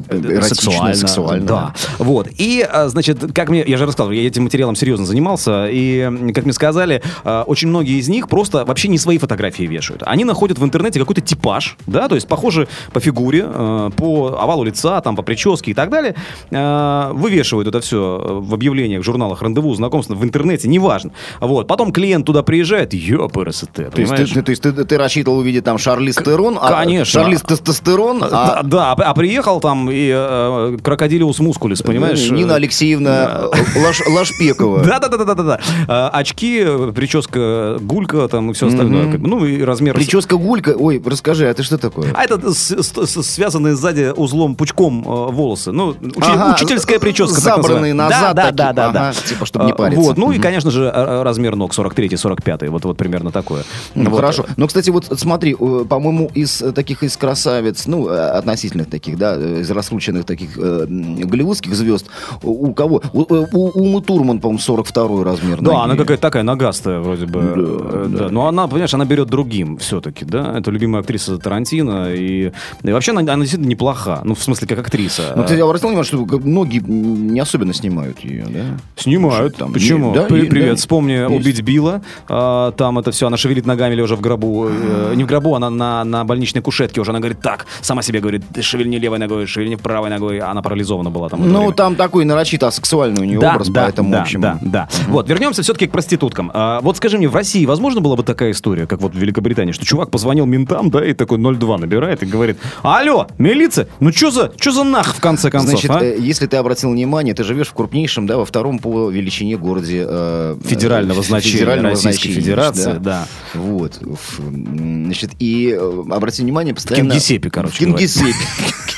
эротично, 0.09 0.93
сексуально. 0.93 1.45
Да. 1.45 1.73
Вот. 1.99 2.27
И, 2.37 2.67
значит, 2.87 3.19
как 3.33 3.49
мне, 3.49 3.63
я 3.67 3.77
же 3.77 3.85
рассказывал, 3.85 4.13
я 4.13 4.25
этим 4.25 4.43
материалом 4.43 4.75
серьезно 4.75 5.05
занимался, 5.05 5.67
и, 5.69 6.31
как 6.33 6.45
мне 6.45 6.53
сказали, 6.53 7.01
очень 7.45 7.67
многие 7.67 7.99
из 7.99 8.07
них 8.07 8.29
просто 8.29 8.63
вообще 8.65 8.87
не 8.87 8.97
свои 8.97 9.17
фотографии 9.17 9.40
вешают. 9.49 10.03
Они 10.05 10.25
находят 10.25 10.59
в 10.59 10.63
интернете 10.63 10.99
какой-то 10.99 11.21
типаж, 11.21 11.77
да, 11.87 12.07
то 12.07 12.15
есть 12.15 12.27
похожи 12.27 12.67
по 12.93 12.99
фигуре, 12.99 13.45
э, 13.45 13.89
по 13.95 14.37
овалу 14.39 14.63
лица, 14.63 15.01
там, 15.01 15.15
по 15.15 15.21
прическе 15.21 15.71
и 15.71 15.73
так 15.73 15.89
далее, 15.89 16.15
э, 16.49 17.11
вывешивают 17.13 17.67
это 17.67 17.79
все 17.81 18.41
в 18.41 18.53
объявлениях, 18.53 19.01
в 19.01 19.05
журналах, 19.05 19.41
рандеву, 19.41 19.73
знакомства, 19.73 20.15
в 20.15 20.23
интернете, 20.23 20.67
неважно. 20.67 21.11
Вот. 21.39 21.67
Потом 21.67 21.91
клиент 21.91 22.25
туда 22.25 22.43
приезжает, 22.43 22.93
ёпрст, 22.93 23.71
То 23.71 23.81
есть, 23.81 23.93
понимаешь? 23.95 24.29
ты, 24.31 24.41
то 24.41 24.49
есть 24.51 24.61
ты, 24.61 24.71
ты 24.71 24.97
рассчитывал 24.97 25.39
увидеть 25.39 25.63
там 25.63 25.77
Шарлиз 25.77 26.15
Терон, 26.15 26.57
а 26.61 26.71
конечно. 26.71 27.21
Шарлиз 27.21 27.41
Тестостерон, 27.41 28.19
Да, 28.19 28.59
а 28.59 28.63
да, 28.63 28.91
а 28.91 29.13
приехал 29.13 29.59
там 29.59 29.89
и 29.89 30.11
э, 30.13 30.77
крокодилиус 30.83 31.39
мускулис, 31.39 31.81
понимаешь? 31.81 32.29
Нина 32.29 32.55
Алексеевна 32.55 33.45
Лаш- 33.75 34.07
Лашпекова. 34.07 34.83
Да, 34.91 34.99
да, 34.99 35.07
да, 35.07 35.17
да, 35.23 35.35
да, 35.35 35.43
да. 35.43 35.59
А, 35.87 36.09
очки, 36.09 36.61
э, 36.63 36.91
прическа, 36.93 37.77
гулька 37.79 38.27
там 38.27 38.51
и 38.51 38.53
все 38.53 38.67
остальное. 38.67 39.17
Ну 39.31 39.45
и 39.45 39.63
размер. 39.63 39.93
Прическа 39.93 40.35
гулька. 40.35 40.75
Ой, 40.77 41.01
расскажи, 41.05 41.47
а 41.49 41.53
ты 41.53 41.63
что 41.63 41.77
такое? 41.77 42.13
А 42.13 42.23
это 42.25 42.51
с- 42.53 42.75
с- 42.83 43.23
связанные 43.23 43.75
сзади 43.77 44.11
узлом 44.13 44.55
пучком 44.55 45.03
э, 45.07 45.31
волосы. 45.31 45.71
Ну, 45.71 45.91
учи- 45.91 46.31
Ага, 46.33 46.53
учительская 46.55 46.99
прическа. 46.99 47.39
забранные 47.39 47.93
назад 47.93 48.21
Да, 48.21 48.33
да, 48.33 48.41
такие, 48.43 48.57
да, 48.57 48.73
да, 48.73 48.91
да. 48.91 49.09
ага, 49.09 49.17
типа, 49.25 49.45
чтобы 49.45 49.65
не 49.65 49.71
А, 49.71 49.75
париться. 49.75 50.01
Вот, 50.03 50.17
ну 50.17 50.31
и, 50.31 50.35
Мгм. 50.35 50.41
конечно 50.43 50.69
же, 50.69 50.83
э, 50.93 51.21
размер 51.23 51.55
ног 51.55 51.73
43-45. 51.73 52.67
Вот, 52.69 52.83
вот 52.83 52.97
примерно 52.97 53.31
такое. 53.31 53.63
Ну, 53.95 54.09
Вот. 54.09 54.17
хорошо. 54.17 54.45
Но, 54.57 54.67
кстати, 54.67 54.89
вот 54.89 55.05
смотри, 55.17 55.55
э, 55.57 55.85
по-моему, 55.87 56.29
из 56.33 56.61
э, 56.61 56.73
таких 56.73 57.01
из 57.03 57.15
красавиц, 57.15 57.87
ну, 57.87 58.09
э, 58.09 58.17
относительных 58.31 58.89
таких, 58.89 59.17
да, 59.17 59.35
э, 59.37 59.61
из 59.61 59.71
раскрученных 59.71 60.25
таких 60.25 60.57
э, 60.57 60.85
голливудских 60.89 61.73
звезд, 61.73 62.07
у 62.43 62.67
у 62.67 62.73
кого? 62.73 63.01
У, 63.13 63.21
э, 63.33 63.47
у, 63.53 63.69
Умы 63.81 64.01
Турман, 64.01 64.39
по-моему, 64.41 64.59
42 64.59 65.23
размер 65.23 65.61
Да, 65.61 65.71
ноги. 65.71 65.83
она 65.85 65.95
какая-то 65.95 66.21
такая 66.21 66.43
ногастая 66.43 66.99
вроде 66.99 67.25
бы. 67.27 67.39
Э, 67.41 68.05
да. 68.09 68.19
да. 68.25 68.29
Но 68.29 68.47
она, 68.47 68.67
понимаешь, 68.67 68.93
она 68.93 69.05
берет 69.05 69.20
другим 69.25 69.77
все-таки, 69.77 70.25
да? 70.25 70.57
Это 70.57 70.71
любимая 70.71 71.01
актриса 71.01 71.37
Тарантино. 71.37 72.13
И, 72.13 72.51
и 72.83 72.91
вообще 72.91 73.11
она, 73.11 73.21
она 73.21 73.37
действительно 73.43 73.69
неплоха. 73.69 74.21
Ну, 74.23 74.35
в 74.35 74.43
смысле, 74.43 74.67
как 74.67 74.79
актриса. 74.79 75.33
Ну, 75.35 75.43
ты 75.45 75.59
обратил 75.59 75.89
внимание, 75.89 76.03
что 76.07 76.25
как 76.25 76.43
ноги 76.43 76.79
м, 76.79 77.33
не 77.33 77.39
особенно 77.39 77.73
снимают 77.73 78.19
ее, 78.19 78.45
да? 78.49 78.63
Снимают. 78.95 79.55
Там, 79.57 79.73
Почему? 79.73 80.11
и- 80.11 80.15
да, 80.15 80.23
При- 80.23 80.47
Привет. 80.47 80.69
да, 80.71 80.75
Вспомни 80.75 81.11
есть. 81.13 81.31
«Убить 81.31 81.61
Билла». 81.61 82.01
А, 82.27 82.71
там 82.71 82.99
это 82.99 83.11
все, 83.11 83.27
она 83.27 83.37
шевелит 83.37 83.65
ногами 83.65 83.93
лежа 83.95 84.15
в 84.15 84.21
гробу. 84.21 84.67
Э, 84.69 85.13
не 85.15 85.23
в 85.23 85.27
гробу, 85.27 85.55
она 85.55 85.69
на, 85.69 86.03
на 86.03 86.23
больничной 86.23 86.61
кушетке 86.61 87.01
уже. 87.01 87.11
Она 87.11 87.19
говорит, 87.19 87.39
так, 87.41 87.65
сама 87.81 88.01
себе 88.01 88.19
говорит, 88.19 88.43
шевельни 88.61 88.97
левой 88.97 89.19
ногой, 89.19 89.45
шевельни 89.45 89.75
правой 89.75 90.09
ногой. 90.09 90.39
А 90.39 90.51
Она 90.51 90.61
парализована 90.61 91.09
была 91.09 91.29
там. 91.29 91.47
Ну, 91.51 91.71
там 91.71 91.95
такой 91.95 92.25
нарочито 92.25 92.67
асексуальный 92.67 93.21
у 93.21 93.25
нее 93.25 93.37
образ, 93.39 93.69
поэтому, 93.73 94.11
да, 94.11 94.19
в 94.19 94.21
общем... 94.21 94.41
да, 94.41 94.59
да. 94.61 94.89
Вот, 95.07 95.29
вернемся 95.29 95.61
все-таки 95.63 95.87
к 95.87 95.91
проституткам. 95.91 96.51
А, 96.53 96.79
вот 96.81 96.97
скажи 96.97 97.17
мне, 97.17 97.27
в 97.27 97.35
России 97.35 97.65
возможно 97.65 98.01
была 98.01 98.15
бы 98.15 98.23
такая 98.23 98.51
история, 98.51 98.85
как 98.87 99.01
вот 99.01 99.10
в 99.13 99.17
Великобритании, 99.17 99.71
что 99.71 99.85
чувак 99.85 100.11
позвонил 100.11 100.45
ментам, 100.45 100.89
да, 100.89 101.05
и 101.05 101.13
такой 101.13 101.37
02 101.37 101.77
набирает 101.77 102.23
и 102.23 102.25
говорит, 102.25 102.57
алло, 102.83 103.27
милиция, 103.37 103.87
ну 103.99 104.11
что 104.11 104.31
за, 104.31 104.51
что 104.57 104.71
за 104.71 104.83
нах 104.83 105.15
в 105.15 105.19
конце 105.19 105.49
концов, 105.49 105.71
Значит, 105.71 105.91
а?» 105.91 106.03
э, 106.03 106.17
если 106.19 106.47
ты 106.47 106.57
обратил 106.57 106.91
внимание, 106.91 107.33
ты 107.33 107.43
живешь 107.43 107.67
в 107.67 107.73
крупнейшем, 107.73 108.27
да, 108.27 108.37
во 108.37 108.45
втором 108.45 108.79
по 108.79 109.09
величине 109.09 109.57
городе 109.57 110.05
э, 110.07 110.57
Федерального 110.63 111.21
э, 111.21 111.23
значения 111.23 111.57
федерального 111.57 111.89
Российской 111.95 112.29
значения, 112.29 112.41
Федерации, 112.41 112.97
да. 112.99 113.27
Вот. 113.53 113.99
В, 114.01 114.39
м, 114.39 115.01
Значит, 115.05 115.31
и 115.39 115.75
э, 115.77 116.03
обрати 116.09 116.41
внимание, 116.41 116.73
постоянно... 116.73 117.09
Кингисеппе, 117.09 117.49
короче 117.49 117.75
В 117.75 117.79
Кингисеппе. 117.79 118.33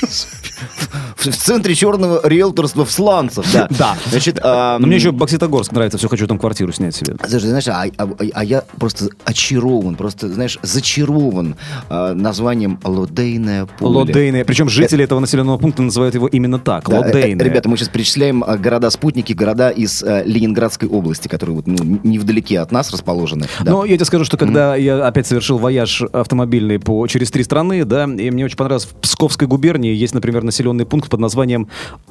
В 1.16 1.36
центре 1.36 1.74
черного 1.74 2.20
риэлторства 2.26 2.84
в 2.84 2.90
Сланцев, 2.90 3.50
да. 3.52 3.66
Да. 3.70 3.96
Значит, 4.10 4.38
а, 4.42 4.78
Но 4.78 4.86
мне 4.86 4.96
еще 4.96 5.10
Бокситогорск 5.12 5.72
нравится, 5.72 5.96
все 5.96 6.08
хочу 6.08 6.26
там 6.26 6.38
квартиру 6.38 6.72
снять 6.72 6.94
себе. 6.94 7.16
Слушай, 7.26 7.48
знаешь, 7.48 7.68
а, 7.68 7.84
а- 7.96 8.08
а 8.34 8.44
я 8.44 8.62
просто 8.78 9.08
очарован, 9.24 9.94
просто, 9.96 10.28
знаешь, 10.28 10.58
зачарован 10.62 11.56
а, 11.88 12.14
названием 12.14 12.78
Лодейное 12.84 13.66
поле. 13.66 13.98
Лодейное. 13.98 14.44
Причем 14.44 14.68
жители 14.68 15.04
этого 15.04 15.20
населенного 15.20 15.56
пункта 15.56 15.82
называют 15.82 16.14
его 16.14 16.26
именно 16.26 16.58
так. 16.58 16.88
Да, 16.88 16.96
э, 16.96 17.00
Лодейное. 17.00 17.44
Ребята, 17.46 17.68
мы 17.68 17.76
сейчас 17.76 17.88
перечисляем 17.88 18.44
а, 18.44 18.56
города-спутники, 18.56 19.32
города 19.32 19.70
из 19.70 20.02
а, 20.02 20.22
Ленинградской 20.24 20.88
области, 20.88 21.28
которые 21.28 21.56
вот, 21.56 21.66
ну, 21.66 22.00
невдалеке 22.02 22.60
от 22.60 22.70
нас 22.72 22.90
расположены. 22.92 23.46
Да. 23.60 23.70
Но 23.72 23.84
я 23.84 23.96
тебе 23.96 24.04
скажу, 24.04 24.24
что 24.24 24.36
когда 24.36 24.76
я 24.76 25.06
опять 25.06 25.26
совершил 25.26 25.58
вояж 25.58 26.02
автомобильный 26.12 26.78
по, 26.78 27.06
через 27.06 27.30
три 27.30 27.44
страны, 27.44 27.84
да, 27.84 28.04
и 28.04 28.30
мне 28.30 28.44
очень 28.44 28.56
понравилось, 28.56 28.84
в 28.84 28.94
Псковской 28.96 29.48
губернии 29.48 29.94
есть, 29.94 30.14
например, 30.14 30.44
населенный 30.54 30.86
пункт 30.86 31.10
под 31.10 31.18
названием 31.20 31.68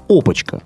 Опочка. 0.09 0.61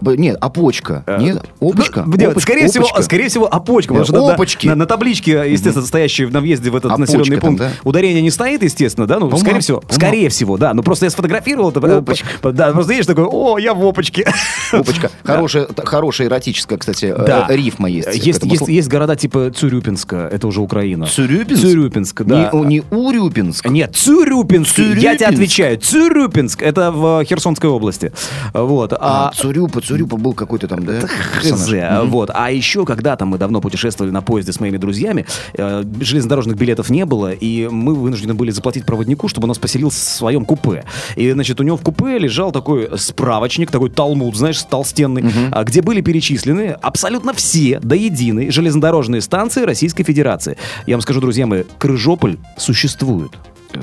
Нет, 0.00 0.36
опочка. 0.40 1.02
Нет, 1.18 1.42
опочка. 1.60 2.02
Ну, 2.06 2.12
нет, 2.16 2.30
опочка, 2.32 2.40
скорее, 2.40 2.68
всего, 2.68 2.84
опочка. 2.84 3.02
скорее 3.02 3.28
всего, 3.30 3.46
опочка. 3.46 3.94
Потому 3.94 4.02
Э, 4.02 4.06
что 4.06 4.26
на- 4.28 4.34
опочки. 4.34 4.66
На, 4.66 4.74
на 4.74 4.86
табличке, 4.86 5.44
естественно, 5.48 5.86
стоящей 5.86 6.26
на 6.26 6.40
въезде 6.40 6.70
в 6.70 6.76
этот 6.76 6.92
Опочка 6.92 7.16
населенный 7.16 7.40
там, 7.40 7.56
пункт, 7.56 7.62
да? 7.62 7.70
ударение 7.84 8.20
не 8.20 8.30
стоит, 8.30 8.62
естественно, 8.62 9.06
да? 9.06 9.14
Ну, 9.14 9.20
По-моему, 9.30 9.38
скорее 9.38 9.60
всего. 9.60 9.80
по-моему. 9.80 9.94
Скорее 9.94 10.28
всего, 10.28 10.56
да. 10.58 10.74
Ну, 10.74 10.82
просто 10.82 11.06
я 11.06 11.10
сфотографировал 11.10 11.72
э, 11.74 11.96
Опочка. 11.98 12.26
Да, 12.52 12.72
просто 12.72 12.92
видишь, 12.92 13.06
такой, 13.06 13.24
о, 13.24 13.56
я 13.58 13.72
в 13.72 13.82
опочке. 13.84 14.26
Опочка. 14.72 15.10
Хорошая, 15.22 15.64
т- 15.66 15.86
хорошая 15.86 16.26
эротическая, 16.28 16.76
кстати, 16.78 17.06
э, 17.06 17.24
Да. 17.24 17.46
рифма 17.48 17.88
есть. 17.88 18.08
Есть, 18.14 18.44
есть, 18.44 18.68
есть 18.68 18.88
города 18.88 19.16
типа 19.16 19.50
Цюрюпинска, 19.52 20.28
это 20.30 20.46
уже 20.48 20.60
Украина. 20.60 21.06
Цюрюпинск? 21.06 21.62
Цюрюпинск, 21.62 22.22
да. 22.24 22.50
Не, 22.52 22.60
не 22.60 22.82
Урюпинск. 22.90 23.66
Нет, 23.70 23.96
Цюрюпинск. 23.96 24.78
Я 24.78 24.84
тебе 24.84 24.98
Цюрюпинск. 25.16 25.28
отвечаю. 25.32 25.78
Цюрюпинск. 25.78 26.62
Это 26.62 26.90
в 26.90 27.24
Херсонской 27.24 27.70
области. 27.70 28.12
Вот. 28.52 28.92
А, 28.92 28.98
А, 29.00 29.32
Цурюпа, 29.54 29.80
Цурюпа 29.80 30.16
был 30.16 30.34
какой-то 30.34 30.66
там, 30.66 30.84
да? 30.84 31.00
Хз, 31.00 31.72
вот. 32.04 32.30
А 32.34 32.50
еще 32.50 32.84
когда-то 32.84 33.24
мы 33.24 33.38
давно 33.38 33.60
путешествовали 33.60 34.10
на 34.10 34.20
поезде 34.20 34.52
с 34.52 34.58
моими 34.58 34.78
друзьями, 34.78 35.26
э, 35.56 35.84
железнодорожных 36.00 36.56
билетов 36.56 36.90
не 36.90 37.04
было, 37.04 37.32
и 37.32 37.68
мы 37.68 37.94
вынуждены 37.94 38.34
были 38.34 38.50
заплатить 38.50 38.84
проводнику, 38.84 39.28
чтобы 39.28 39.44
он 39.44 39.50
нас 39.50 39.58
поселил 39.58 39.90
в 39.90 39.94
своем 39.94 40.44
купе. 40.44 40.84
И, 41.14 41.30
значит, 41.30 41.60
у 41.60 41.62
него 41.62 41.76
в 41.76 41.82
купе 41.82 42.18
лежал 42.18 42.50
такой 42.50 42.98
справочник, 42.98 43.70
такой 43.70 43.90
талмуд, 43.90 44.36
знаешь, 44.36 44.60
толстенный, 44.62 45.24
а, 45.52 45.62
где 45.62 45.82
были 45.82 46.00
перечислены 46.00 46.76
абсолютно 46.82 47.32
все 47.32 47.78
до 47.78 47.94
единой 47.94 48.50
железнодорожные 48.50 49.20
станции 49.20 49.62
Российской 49.62 50.02
Федерации. 50.02 50.56
Я 50.86 50.96
вам 50.96 51.02
скажу, 51.02 51.20
друзья 51.20 51.46
мои, 51.46 51.62
Крыжополь 51.78 52.38
существует. 52.56 53.30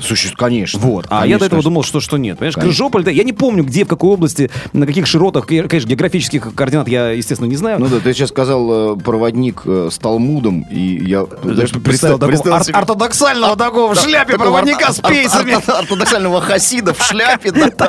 Существует, 0.00 0.38
конечно. 0.38 0.80
Вот. 0.80 1.06
А 1.08 1.14
я 1.14 1.20
Конечно, 1.20 1.38
до 1.40 1.44
этого 1.46 1.50
конечно. 1.58 1.70
думал, 1.70 1.82
что, 1.82 2.00
что 2.00 2.16
нет. 2.16 2.38
Понимаешь, 2.38 2.54
Конечно. 2.54 2.70
Крыжополь, 2.70 3.04
да, 3.04 3.10
я 3.10 3.24
не 3.24 3.32
помню, 3.32 3.64
где, 3.64 3.84
в 3.84 3.88
какой 3.88 4.10
области, 4.10 4.50
на 4.72 4.86
каких 4.86 5.06
широтах, 5.06 5.50
я, 5.50 5.64
конечно, 5.68 5.88
географических 5.88 6.54
координат 6.54 6.88
я, 6.88 7.10
естественно, 7.10 7.48
не 7.48 7.56
знаю. 7.56 7.78
Ну 7.80 7.88
да, 7.88 8.00
ты 8.00 8.12
сейчас 8.14 8.30
сказал 8.30 8.96
э, 8.96 9.00
проводник 9.00 9.62
э, 9.64 9.88
с 9.90 9.98
Талмудом, 9.98 10.66
и 10.70 11.04
я 11.04 11.26
даже 11.44 11.78
представил 11.80 12.18
такого 12.18 12.54
ор- 12.54 12.62
ортодоксального 12.72 13.56
такого 13.56 13.94
в 13.94 13.98
шляпе 14.00 14.32
такого 14.32 14.50
проводника 14.50 14.86
ор- 14.88 14.92
с 14.92 14.98
ор- 15.00 15.10
пейсами. 15.10 15.54
ор- 15.54 15.62
ортодоксального 15.66 16.40
хасида 16.40 16.94
в 16.94 17.02
шляпе. 17.02 17.50
да, 17.52 17.70
да. 17.78 17.88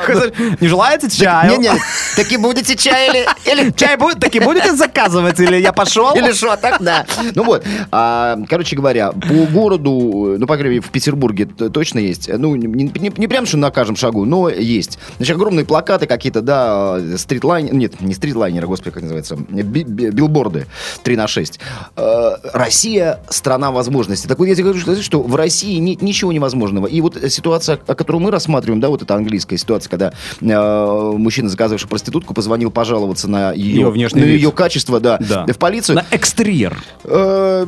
не 0.60 0.68
желаете 0.68 1.10
чаю? 1.10 1.50
Не-не, 1.52 1.72
таки 2.16 2.36
будете 2.36 2.76
чай 2.76 3.08
или... 3.10 3.26
или 3.50 3.70
Чай 3.76 3.96
будет, 3.96 4.20
таки 4.20 4.40
будете 4.40 4.74
заказывать, 4.74 5.38
или 5.40 5.56
я 5.56 5.72
пошел? 5.72 6.14
Или 6.14 6.32
что, 6.32 6.56
так 6.56 6.82
да. 6.82 7.06
Ну 7.34 7.44
вот, 7.44 7.64
а, 7.90 8.38
короче 8.48 8.76
говоря, 8.76 9.12
по 9.12 9.34
городу, 9.52 10.36
ну, 10.38 10.46
по 10.46 10.54
крайней 10.56 10.76
мере, 10.76 10.80
в 10.80 10.90
Петербурге 10.90 11.46
т- 11.46 11.68
точно 11.94 11.98
есть, 12.06 12.28
ну, 12.38 12.56
не, 12.56 12.66
не, 12.66 13.12
не 13.16 13.28
прям 13.28 13.46
что 13.46 13.56
на 13.56 13.70
каждом 13.70 13.94
шагу, 13.96 14.24
но 14.24 14.48
есть. 14.48 14.98
Значит, 15.18 15.36
огромные 15.36 15.64
плакаты 15.64 16.06
какие-то, 16.06 16.40
да, 16.40 16.98
стритлайн, 17.16 17.68
нет, 17.72 18.00
не 18.00 18.14
стритлайнеры, 18.14 18.66
господи, 18.66 18.90
как 18.90 19.02
называется, 19.02 19.36
би- 19.36 19.84
би- 19.84 20.10
билборды 20.10 20.66
3 21.04 21.16
на 21.16 21.28
6. 21.28 21.60
Э, 21.96 22.30
Россия– 22.52 23.20
страна 23.30 23.70
возможностей. 23.70 24.26
Так 24.28 24.38
вот, 24.38 24.46
я 24.46 24.54
тебе 24.54 24.64
говорю, 24.64 24.80
что, 24.80 25.00
что 25.02 25.22
в 25.22 25.36
России 25.36 25.76
нет 25.78 26.02
ничего 26.02 26.32
невозможного. 26.32 26.86
И 26.86 27.00
вот 27.00 27.16
ситуация, 27.28 27.78
о 27.86 27.94
которой 27.94 28.18
мы 28.18 28.30
рассматриваем, 28.30 28.80
да, 28.80 28.88
вот 28.88 29.02
эта 29.02 29.14
английская 29.14 29.56
ситуация, 29.56 29.88
когда 29.90 30.12
э, 30.40 31.12
мужчина, 31.16 31.48
заказывавший 31.48 31.88
проститутку, 31.88 32.34
позвонил 32.34 32.70
пожаловаться 32.70 33.28
на 33.28 33.52
ее, 33.52 33.90
внешний 33.90 34.20
на 34.20 34.24
вид. 34.24 34.36
ее 34.40 34.50
качество, 34.52 34.98
да, 35.00 35.18
Да. 35.20 35.46
в 35.46 35.58
полицию. 35.58 35.96
На 35.96 36.04
экстерьер. 36.10 36.76
Э, 37.04 37.66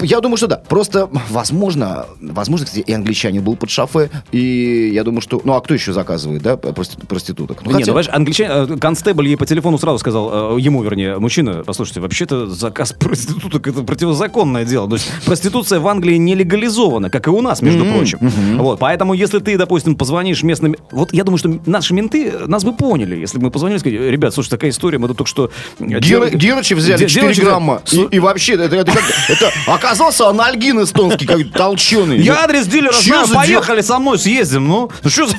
Я 0.00 0.20
думаю, 0.20 0.36
что 0.36 0.46
да. 0.46 0.56
Просто, 0.56 1.08
возможно, 1.30 2.06
возможно, 2.20 2.66
кстати, 2.66 2.82
и 2.84 2.92
англичанин 2.92 3.42
был 3.42 3.56
под 3.62 3.70
шофе, 3.70 4.10
и 4.32 4.90
я 4.92 5.04
думаю, 5.04 5.20
что... 5.20 5.40
Ну, 5.44 5.52
а 5.54 5.60
кто 5.60 5.72
еще 5.74 5.92
заказывает, 5.92 6.42
да, 6.42 6.56
прости- 6.56 6.98
проституток? 7.06 7.58
Ну, 7.64 7.70
Нет, 7.70 7.74
хотя- 7.78 7.92
ну, 7.92 7.96
понимаешь, 7.98 8.08
англичанин, 8.12 8.50
э, 8.74 8.76
констебль 8.78 9.28
ей 9.28 9.36
по 9.36 9.46
телефону 9.46 9.78
сразу 9.78 9.98
сказал, 9.98 10.56
э, 10.58 10.60
ему, 10.60 10.82
вернее, 10.82 11.18
мужчина, 11.20 11.62
послушайте, 11.64 12.00
вообще-то 12.00 12.48
заказ 12.48 12.92
проституток 12.98 13.68
это 13.68 13.82
противозаконное 13.84 14.64
дело. 14.64 14.88
То 14.88 14.96
есть 14.96 15.08
проституция 15.24 15.78
в 15.78 15.86
Англии 15.86 16.16
не 16.16 16.34
легализована, 16.34 17.08
как 17.08 17.28
и 17.28 17.30
у 17.30 17.40
нас, 17.40 17.62
между 17.62 17.84
прочим. 17.84 18.18
Вот, 18.58 18.80
поэтому 18.80 19.14
если 19.14 19.38
ты, 19.38 19.56
допустим, 19.56 19.94
позвонишь 19.94 20.42
местным... 20.42 20.74
Вот 20.90 21.12
я 21.12 21.22
думаю, 21.22 21.38
что 21.38 21.60
наши 21.66 21.94
менты 21.94 22.32
нас 22.48 22.64
бы 22.64 22.72
поняли, 22.74 23.14
если 23.16 23.38
бы 23.38 23.44
мы 23.44 23.50
позвонили 23.52 23.76
и 23.76 23.80
сказали, 23.80 23.98
ребят, 24.10 24.34
слушай, 24.34 24.50
такая 24.50 24.70
история, 24.70 24.98
мы 24.98 25.06
тут 25.06 25.18
только 25.18 25.30
что... 25.30 25.50
э, 25.78 25.84
Гера- 25.84 26.00
дел- 26.00 26.28
Герыча 26.30 26.74
взяли 26.74 26.98
Де- 26.98 27.08
4 27.08 27.28
Герыча- 27.32 27.44
грамма. 27.44 27.82
И, 27.92 28.00
и 28.16 28.18
вообще, 28.18 28.54
это, 28.54 28.74
это, 28.74 28.90
как- 28.90 29.04
это 29.28 29.50
оказался 29.68 30.28
анальгин 30.28 30.82
эстонский, 30.82 31.26
как 31.26 31.38
толченый. 31.52 32.18
Я 32.18 32.42
адрес 32.44 32.66
дилера 32.66 32.92
знаю, 32.92 33.26
поехали 33.52 33.80
со 33.82 33.98
мной, 33.98 34.18
съездим. 34.18 34.66
Ну, 34.66 34.90
ну 35.02 35.10
что 35.10 35.26
за... 35.26 35.36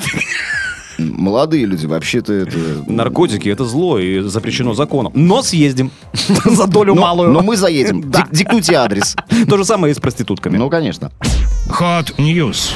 Молодые 0.98 1.66
люди, 1.66 1.86
вообще-то 1.86 2.32
это... 2.32 2.56
Наркотики 2.86 3.48
это 3.48 3.64
зло 3.64 3.98
и 3.98 4.20
запрещено 4.20 4.74
законом. 4.74 5.12
Но 5.16 5.42
съездим 5.42 5.90
за 6.44 6.66
долю 6.66 6.94
малую. 6.94 7.32
но 7.32 7.40
мы 7.40 7.56
заедем. 7.56 8.12
Диктуйте 8.30 8.74
адрес. 8.74 9.16
То 9.48 9.56
же 9.56 9.64
самое 9.64 9.90
и 9.90 9.94
с 9.94 9.98
проститутками. 9.98 10.56
Ну, 10.56 10.70
конечно. 10.70 11.10
Hot 11.68 12.14
News. 12.16 12.70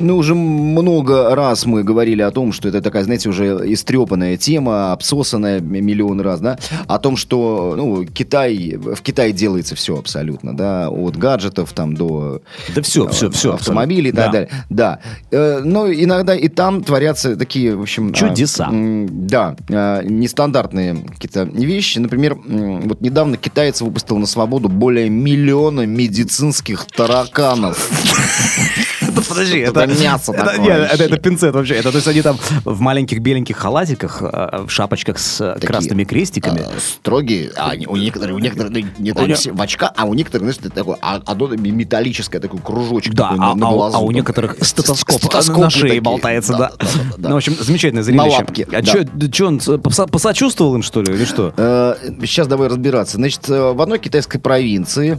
Ну, 0.00 0.16
уже 0.16 0.34
много 0.34 1.34
раз 1.34 1.66
мы 1.66 1.84
говорили 1.84 2.22
о 2.22 2.30
том, 2.30 2.52
что 2.52 2.68
это 2.68 2.80
такая, 2.80 3.04
знаете, 3.04 3.28
уже 3.28 3.60
истрепанная 3.72 4.36
тема, 4.36 4.92
обсосанная 4.92 5.60
миллион 5.60 6.20
раз, 6.20 6.40
да, 6.40 6.58
о 6.86 6.98
том, 6.98 7.16
что, 7.16 7.74
ну, 7.76 8.04
Китай, 8.06 8.76
в 8.76 9.00
Китае 9.02 9.32
делается 9.32 9.74
все 9.74 9.98
абсолютно, 9.98 10.56
да, 10.56 10.88
от 10.88 11.16
гаджетов 11.16 11.72
там 11.72 11.94
до 11.94 12.40
Да 12.74 12.82
все, 12.82 13.06
э, 13.06 13.10
все, 13.10 13.30
все. 13.30 13.54
автомобилей 13.54 14.10
и 14.10 14.12
так 14.12 14.32
далее. 14.32 14.48
Да. 14.70 15.00
Э, 15.30 15.60
Но 15.62 15.92
иногда 15.92 16.34
и 16.34 16.48
там 16.48 16.82
творятся 16.82 17.36
такие, 17.36 17.76
в 17.76 17.82
общем... 17.82 18.10
а, 18.10 18.12
Чудеса. 18.12 18.68
Да. 18.72 19.56
а, 19.70 20.02
Нестандартные 20.02 20.96
какие-то 20.96 21.42
вещи. 21.42 21.98
Например, 21.98 22.36
вот 22.36 23.00
недавно 23.00 23.36
китаец 23.36 23.80
выпустил 23.80 24.18
на 24.18 24.26
свободу 24.26 24.68
более 24.68 25.10
миллиона 25.10 25.86
медицинских 25.86 26.86
тараканов. 26.86 27.90
Подожди, 29.28 29.58
Это 29.58 29.86
мясо 29.86 30.32
это, 30.32 30.58
нет, 30.58 30.90
это, 30.92 31.04
это 31.04 31.16
пинцет 31.18 31.54
вообще. 31.54 31.74
Это 31.74 31.90
то 31.90 31.96
есть 31.96 32.08
они 32.08 32.22
там 32.22 32.38
в 32.64 32.80
маленьких 32.80 33.20
беленьких 33.20 33.56
халатиках, 33.56 34.22
э, 34.22 34.64
в 34.66 34.70
шапочках 34.70 35.18
с 35.18 35.40
э, 35.40 35.54
Такие, 35.54 35.66
красными 35.68 36.04
крестиками. 36.04 36.60
а, 36.62 36.70
строгие, 36.80 37.50
а 37.56 37.72
у 37.86 37.96
некоторых, 37.96 38.36
у 38.36 38.38
некоторых, 38.38 38.72
ну, 38.72 38.82
не 38.98 39.12
У 39.12 39.34
все 39.34 39.52
в 39.52 39.60
очках, 39.60 39.92
а 39.96 40.04
у 40.04 40.14
некоторых, 40.14 40.42
знаешь, 40.44 40.58
это 40.60 40.70
такое, 40.70 40.96
а- 41.00 41.20
одно 41.26 41.48
металлическое, 41.48 42.40
такой 42.40 42.60
кружочек 42.60 43.14
Да, 43.14 43.30
такой 43.30 43.38
а, 43.44 43.48
на, 43.50 43.54
на 43.54 43.66
а 43.66 43.70
у- 43.70 43.74
глазу. 43.76 43.96
а 43.96 44.00
у 44.00 44.10
некоторых 44.10 44.56
стетоскоп, 44.62 45.22
на 45.58 45.70
шее 45.70 45.82
такие. 45.82 46.00
болтается, 46.00 46.52
да. 46.52 46.58
да, 46.58 46.70
да, 46.78 47.14
да. 47.18 47.28
Ну, 47.28 47.34
в 47.34 47.38
общем, 47.38 47.54
замечательное 47.58 48.02
зрелище. 48.02 48.28
лапке, 48.36 48.66
А 48.72 48.82
что, 48.84 49.04
он 49.46 49.60
э, 49.66 49.78
посочувствовал 49.78 50.74
им, 50.74 50.82
что 50.82 51.02
ли, 51.02 51.12
или 51.14 51.24
что? 51.24 51.52
Э, 51.56 51.94
Сейчас 52.20 52.46
давай 52.46 52.68
разбираться. 52.68 53.16
Значит, 53.16 53.48
э, 53.48 53.72
в 53.72 53.80
одной 53.80 53.98
китайской 53.98 54.38
провинции 54.38 55.18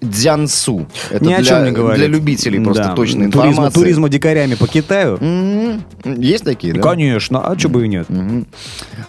Дзянсу. 0.00 0.86
Это 1.10 1.24
Ни 1.24 1.32
о 1.32 1.38
для, 1.38 1.44
чем 1.46 1.64
не 1.64 1.70
говорит. 1.72 1.98
для 1.98 2.06
любителей 2.08 2.60
просто 2.60 2.84
Да. 2.84 2.94
точной 2.94 3.30
Туризма, 3.30 3.50
информации. 3.50 3.80
туризма 3.80 4.08
дикарями 4.08 4.54
по 4.54 4.66
Китаю? 4.66 5.18
Есть 6.04 6.44
такие, 6.44 6.74
да? 6.74 6.80
Конечно, 6.80 7.46
а 7.46 7.58
что 7.58 7.68
бы 7.68 7.84
и 7.84 7.88
нет? 7.88 8.06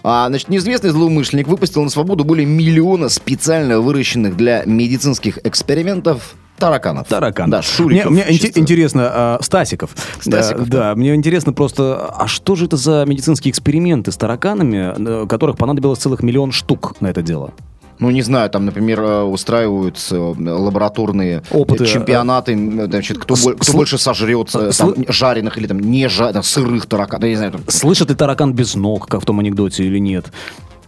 А, 0.02 0.28
значит, 0.28 0.48
неизвестный 0.48 0.90
злоумышленник 0.90 1.46
выпустил 1.48 1.82
на 1.84 1.90
свободу 1.90 2.24
более 2.24 2.46
миллиона 2.46 3.08
специально 3.08 3.80
выращенных 3.80 4.36
для 4.36 4.64
медицинских 4.64 5.38
экспериментов 5.44 6.34
тараканов. 6.58 7.08
Таракан. 7.08 7.48
Да, 7.48 7.62
шуриков. 7.62 8.10
Мне, 8.10 8.24
мне 8.24 8.38
чисто. 8.38 8.60
интересно, 8.60 9.02
а, 9.10 9.38
Стасиков. 9.40 9.90
Стасиков, 10.20 10.68
Да, 10.68 10.90
да, 10.90 10.94
мне 10.94 11.14
интересно 11.14 11.52
просто, 11.54 12.06
а 12.06 12.26
что 12.26 12.54
же 12.54 12.66
это 12.66 12.76
за 12.76 13.04
медицинские 13.06 13.50
эксперименты 13.50 14.12
с 14.12 14.16
тараканами, 14.18 15.22
э, 15.24 15.26
которых 15.26 15.56
понадобилось 15.56 15.98
целых 16.00 16.22
миллион 16.22 16.52
штук 16.52 16.96
на 17.00 17.06
это 17.08 17.22
дело? 17.22 17.52
Ну, 18.00 18.10
не 18.10 18.22
знаю, 18.22 18.48
там, 18.50 18.64
например, 18.64 19.00
э, 19.00 19.22
устраивают 19.22 19.98
э, 20.10 20.16
лабораторные 20.16 21.42
Опыты, 21.50 21.84
э, 21.84 21.86
чемпионаты, 21.86 22.52
э, 22.54 22.86
значит, 22.86 23.18
кто, 23.18 23.36
с- 23.36 23.54
кто 23.54 23.72
больше 23.72 23.98
сожрет 23.98 24.48
сл- 24.48 24.72
там, 24.94 25.04
жареных 25.08 25.58
или 25.58 25.66
там 25.66 25.78
не 25.80 26.08
жареных, 26.08 26.44
сырых 26.46 26.86
тараканов, 26.86 27.24
я 27.24 27.30
не 27.30 27.36
знаю. 27.36 27.52
Там, 27.52 27.62
Слышит 27.68 28.08
ли 28.08 28.14
таракан 28.14 28.52
без 28.54 28.74
ног, 28.74 29.06
как 29.06 29.22
в 29.22 29.24
том 29.26 29.38
анекдоте, 29.40 29.84
или 29.84 29.98
нет? 29.98 30.26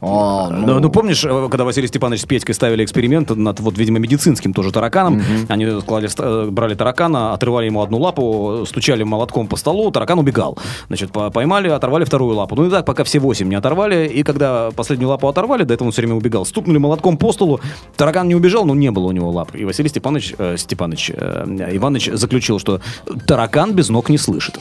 А, 0.03 0.51
Ну, 0.51 0.81
ну, 0.81 0.91
помнишь, 0.91 1.25
э, 1.25 1.49
когда 1.51 1.65
Василий 1.65 1.87
Степанович 1.89 2.23
с 2.23 2.25
Петькой 2.27 2.55
ставили 2.55 2.85
эксперимент 2.85 3.31
над, 3.31 3.61
вот, 3.61 3.79
видимо, 3.79 3.99
медицинским 3.99 4.53
тоже 4.53 4.73
тараканом, 4.73 5.23
они 5.49 5.67
клали, 5.87 6.09
ст- 6.09 6.21
э, 6.21 6.49
брали 6.51 6.75
таракана, 6.75 7.33
отрывали 7.33 7.67
ему 7.67 7.83
одну 7.83 7.99
лапу, 7.99 8.65
стучали 8.67 9.03
молотком 9.05 9.47
по 9.47 9.57
столу, 9.57 9.91
таракан 9.91 10.19
убегал. 10.19 10.59
Значит, 10.89 11.13
по- 11.13 11.31
поймали, 11.31 11.69
оторвали 11.69 12.05
вторую 12.05 12.35
лапу. 12.37 12.57
Ну 12.57 12.67
и 12.67 12.71
так, 12.71 12.85
пока 12.85 13.05
все 13.05 13.19
восемь 13.21 13.49
не 13.49 13.55
оторвали, 13.55 14.07
и 14.09 14.23
когда 14.23 14.71
последнюю 14.75 15.09
лапу 15.09 15.29
оторвали, 15.29 15.63
до 15.65 15.75
этого 15.75 15.87
он 15.89 15.93
все 15.93 16.03
время 16.03 16.15
убегал, 16.17 16.45
стукнули 16.45 16.79
молотком 16.79 17.17
по 17.17 17.33
столу, 17.33 17.61
таракан 17.97 18.27
не 18.29 18.35
убежал, 18.35 18.65
но 18.65 18.75
не 18.75 18.91
было 18.91 19.07
у 19.07 19.13
него 19.13 19.31
лап. 19.31 19.55
И 19.55 19.65
Василий 19.65 19.89
Степанович, 19.89 20.35
э, 20.39 20.57
Степанович, 20.57 21.13
э, 21.15 21.69
Иванович 21.73 22.11
заключил, 22.13 22.59
что 22.59 22.81
таракан 23.27 23.73
без 23.73 23.89
ног 23.89 24.09
не 24.11 24.19
слышит. 24.19 24.59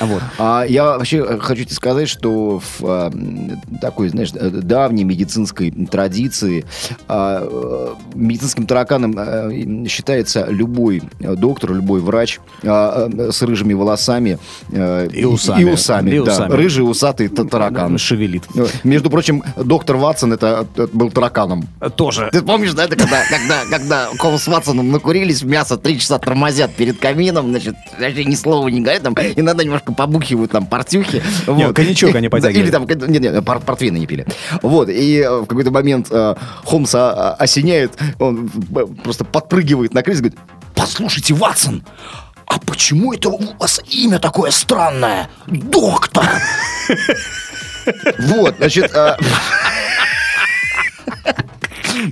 Вот. 0.00 0.22
А 0.38 0.64
я 0.68 0.84
вообще 0.84 1.18
э, 1.18 1.38
хочу 1.38 1.64
тебе 1.64 1.74
сказать, 1.74 2.08
что 2.08 2.60
в, 2.60 2.84
м, 2.84 3.60
такой, 3.80 4.08
знаешь, 4.08 4.30
э, 4.34 4.50
древней 4.88 5.04
медицинской 5.04 5.70
традиции. 5.90 6.64
А, 7.08 7.46
э, 7.50 7.94
Медицинским 8.14 8.66
тараканом 8.66 9.14
э, 9.18 9.86
считается 9.88 10.46
любой 10.48 11.02
доктор, 11.20 11.72
любой 11.72 12.00
врач 12.00 12.40
а, 12.62 13.08
э, 13.10 13.30
с 13.32 13.42
рыжими 13.42 13.74
волосами 13.74 14.38
э, 14.70 15.08
И 15.12 15.24
усами. 15.24 15.62
И 15.62 15.64
усами, 15.64 16.10
И 16.10 16.20
да. 16.20 16.32
усами. 16.32 16.52
Рыжий 16.52 16.84
усатый 16.88 17.28
та- 17.28 17.44
таракан. 17.44 17.98
Шевелит. 17.98 18.44
Э, 18.54 18.66
Между 18.84 19.10
прочим, 19.10 19.42
доктор 19.56 19.96
Ватсон 19.96 20.32
это, 20.32 20.66
это 20.76 20.88
был 20.92 21.10
тараканом. 21.10 21.66
Тоже. 21.96 22.28
Ты 22.32 22.42
помнишь, 22.42 22.74
да, 22.74 22.84
это 22.84 22.96
когда, 22.96 23.22
когда, 23.28 23.64
когда 23.70 24.08
Холмс 24.18 24.42
с 24.42 24.46
Ватсоном 24.48 24.90
накурились, 24.90 25.42
мясо 25.42 25.76
три 25.76 25.98
часа 25.98 26.18
тормозят 26.18 26.72
перед 26.74 26.98
камином, 26.98 27.50
значит, 27.50 27.74
вообще 27.98 28.24
ни 28.24 28.34
слова 28.34 28.68
не 28.68 28.80
говорят, 28.80 29.02
там, 29.02 29.14
иногда 29.14 29.64
немножко 29.64 29.92
побухивают 29.92 30.52
там 30.52 30.66
портюхи. 30.66 31.22
Не, 31.48 31.72
коньячок 31.72 32.14
они 32.14 32.28
Да, 32.28 32.30
потягивают. 32.36 32.56
Или 32.64 32.70
там, 32.70 33.10
нет, 33.10 33.20
нет, 33.22 33.44
пор- 33.44 33.60
портвейн 33.60 33.94
они 33.96 34.06
пили. 34.06 34.26
Вот, 34.62 34.73
и 34.82 35.20
э, 35.20 35.40
в 35.40 35.46
какой-то 35.46 35.70
момент 35.70 36.08
э, 36.10 36.34
Холмса 36.64 37.34
осеняет, 37.34 37.92
он 38.18 38.48
просто 39.02 39.24
подпрыгивает 39.24 39.94
на 39.94 40.02
кресло 40.02 40.20
и 40.20 40.22
говорит, 40.30 40.38
послушайте, 40.74 41.34
Ватсон, 41.34 41.84
а 42.46 42.58
почему 42.58 43.12
это 43.12 43.30
у 43.30 43.40
вас 43.58 43.80
имя 43.88 44.18
такое 44.18 44.50
странное? 44.50 45.28
Доктор! 45.46 46.26
Вот, 48.18 48.56
значит, 48.56 48.90
э, 48.94 49.16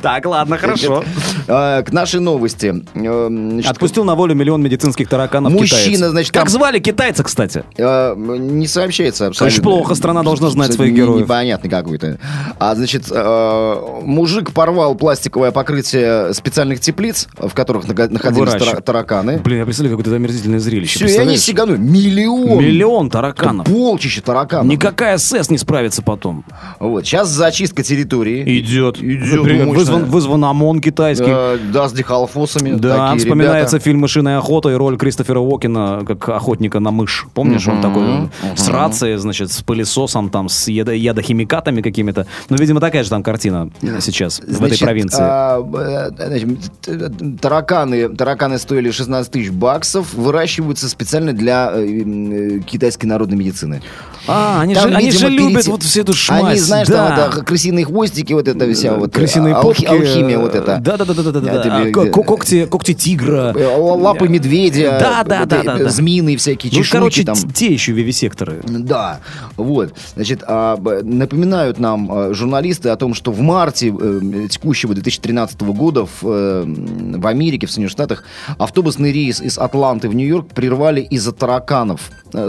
Так, 0.03 0.27
ладно, 0.27 0.59
хорошо. 0.59 1.05
Э, 1.47 1.83
к 1.83 1.93
нашей 1.93 2.21
новости. 2.21 2.83
Э, 2.95 3.27
значит, 3.29 3.71
Отпустил 3.71 4.05
на 4.05 4.15
волю 4.15 4.35
миллион 4.35 4.63
медицинских 4.63 5.09
тараканов 5.09 5.53
Мужчина, 5.53 5.81
китаец. 5.81 6.11
значит, 6.11 6.33
Как 6.33 6.45
там- 6.45 6.49
звали 6.53 6.79
китайца, 6.79 7.23
кстати? 7.25 7.65
Э, 7.77 8.15
Не 8.17 8.67
сообщается 8.67 9.27
абсолютно. 9.29 9.45
Конечно, 9.47 9.63
плохо, 9.63 9.95
страна 9.95 10.23
должна 10.23 10.51
знать 10.51 10.73
своих 10.73 10.95
героев. 10.95 11.23
Непонятный 11.25 11.71
какой-то. 11.71 12.19
А, 12.59 12.75
значит, 12.75 13.05
э, 13.11 13.75
мужик 14.03 14.53
порвал 14.53 14.95
пластиковое 14.95 15.51
покрытие 15.51 16.35
специальных 16.35 16.81
теплиц, 16.81 17.29
в 17.39 17.53
которых 17.55 17.87
находились 17.89 18.53
тара- 18.53 18.81
тараканы. 18.81 19.39
Блин, 19.39 19.59
я 19.61 19.65
представляю, 19.65 19.97
какое-то 19.97 20.17
омерзительное 20.17 20.59
зрелище. 20.61 21.05
Все, 21.07 21.17
и 21.17 21.19
они 21.19 21.37
сиганули. 21.37 21.79
Миллион. 21.79 22.59
Миллион 22.59 23.11
тараканов. 23.11 23.67
Полчища 23.67 24.23
тараканов. 24.23 24.67
Никакая 24.67 25.19
СС 25.19 25.51
не 25.51 25.59
справится 25.59 26.03
потом. 26.03 26.45
Вот, 26.79 27.05
сейчас 27.07 27.29
зачистка 27.29 27.83
территории. 27.83 28.43
Идет. 28.61 28.99
Идет 29.03 29.41
вызван, 29.75 30.05
вызван 30.07 30.45
ОМОН 30.45 30.81
китайский. 30.81 31.25
Э, 31.43 31.59
Да, 31.73 31.89
с 31.89 31.93
дихалфосами. 31.93 32.73
Да, 32.73 33.09
такие 33.11 33.19
вспоминается 33.27 33.77
ребята. 33.77 33.85
фильм 33.85 34.01
«Мышиная 34.01 34.39
охота» 34.39 34.69
и 34.71 34.75
роль 34.75 34.97
Кристофера 34.97 35.39
Уокена 35.41 36.05
как 36.07 36.29
охотника 36.29 36.81
на 36.81 36.91
мышь. 36.91 37.27
Помнишь, 37.35 37.67
он 37.69 37.81
такой 37.83 38.29
с 38.57 38.69
рацией, 38.69 39.17
значит, 39.17 39.51
с 39.53 39.63
пылесосом, 39.63 40.31
там, 40.31 40.49
с 40.49 40.69
ядо- 40.69 40.95
ядохимикатами 40.95 41.81
какими-то. 41.83 42.27
Ну, 42.49 42.57
видимо, 42.57 42.81
такая 42.81 43.05
же 43.05 43.11
там 43.11 43.23
картина 43.23 43.71
сейчас 44.01 44.39
в 44.41 44.45
этой 44.45 44.55
Значит, 44.69 44.81
провинции. 44.81 45.19
а, 45.23 45.61
э, 45.61 46.11
значит, 46.29 47.41
тараканы, 47.41 48.09
тараканы 48.11 48.59
стоили 48.59 48.91
16 48.91 49.33
тысяч 49.33 49.51
баксов, 49.51 50.15
выращиваются 50.15 50.89
специально 50.89 51.33
для 51.33 51.71
э, 51.75 51.85
э, 51.85 52.59
китайской 52.61 53.07
народной 53.07 53.37
медицины. 53.37 53.83
А, 54.29 54.61
они 54.61 54.75
Там, 54.75 54.91
же, 54.91 54.95
они 54.97 55.11
же 55.11 55.29
любят 55.29 55.53
перейти- 55.65 55.71
вот 55.71 55.83
всю 55.83 56.01
эту 56.03 56.13
шмазь. 56.13 56.43
Они, 56.45 56.59
знаешь, 56.61 56.89
да. 56.89 57.17
там 57.17 57.29
это 57.31 57.45
крысиные 57.45 57.85
хвостики, 57.85 58.33
вот 58.33 58.47
это 58.49 58.73
вся 58.73 58.95
вот 58.95 59.13
Крысиные 59.13 59.55
алхи- 59.55 59.63
попки. 59.63 59.85
алхимия 59.87 60.39
вот 60.39 60.55
это. 60.55 60.79
Да, 60.81 60.97
да. 60.97 61.05
А, 61.05 61.91
когти, 62.11 62.67
когти 62.67 62.95
тигра. 62.95 63.53
Э, 63.57 63.77
Лапы 63.77 64.29
медведя, 64.29 64.99
Да, 65.01 65.25
да, 65.25 65.41
вот 65.41 65.49
да, 65.49 65.59
эти, 65.59 65.67
да, 65.67 65.77
э, 65.79 65.85
да. 65.85 65.91
змеиные 65.91 66.37
всякие 66.37 66.71
Ну, 66.73 66.79
чешуйки 66.79 66.93
короче, 66.93 67.25
там. 67.25 67.37
те 67.53 67.67
еще 67.73 67.93
вивисекторы. 67.93 68.61
Да, 68.65 69.21
вот. 69.57 69.93
Значит, 70.15 70.43
а, 70.47 70.77
напоминают 71.03 71.79
нам 71.79 72.09
а, 72.11 72.33
журналисты 72.35 72.91
о 72.91 72.97
том, 72.97 73.15
что 73.15 73.33
в 73.33 73.41
марте 73.41 73.89
э, 73.99 74.47
текущего 74.51 74.95
2013 74.95 75.61
года 75.63 76.07
в, 76.07 76.23
в 76.23 77.27
Америке, 77.27 77.67
в 77.67 77.71
Соединенных 77.71 77.93
Штатах, 77.93 78.25
автобусный 78.59 79.13
рейс 79.13 79.41
из 79.41 79.59
Атланты 79.59 80.09
в 80.09 80.15
Нью-Йорк 80.15 80.49
прервали 80.55 81.01
из-за 81.01 81.33
тараканов. 81.33 82.01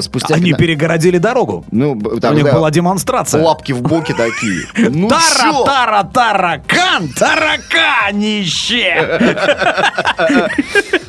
Спустя 0.01 0.36
Они 0.36 0.51
пятна- 0.51 0.58
перегородили 0.60 1.18
дорогу. 1.18 1.62
Ну, 1.72 1.96
б- 1.96 2.15
У 2.15 2.20
там, 2.20 2.36
них 2.36 2.43
да, 2.43 2.51
была 2.53 2.70
демонстрация. 2.72 3.41
лапки 3.43 3.72
в 3.74 3.82
боки 3.82 4.13
такие. 4.13 4.65
Ну 4.89 5.08
Тара, 5.08 5.53
тара, 5.65 6.03
таракан, 6.13 7.10
тараканище! 7.17 8.93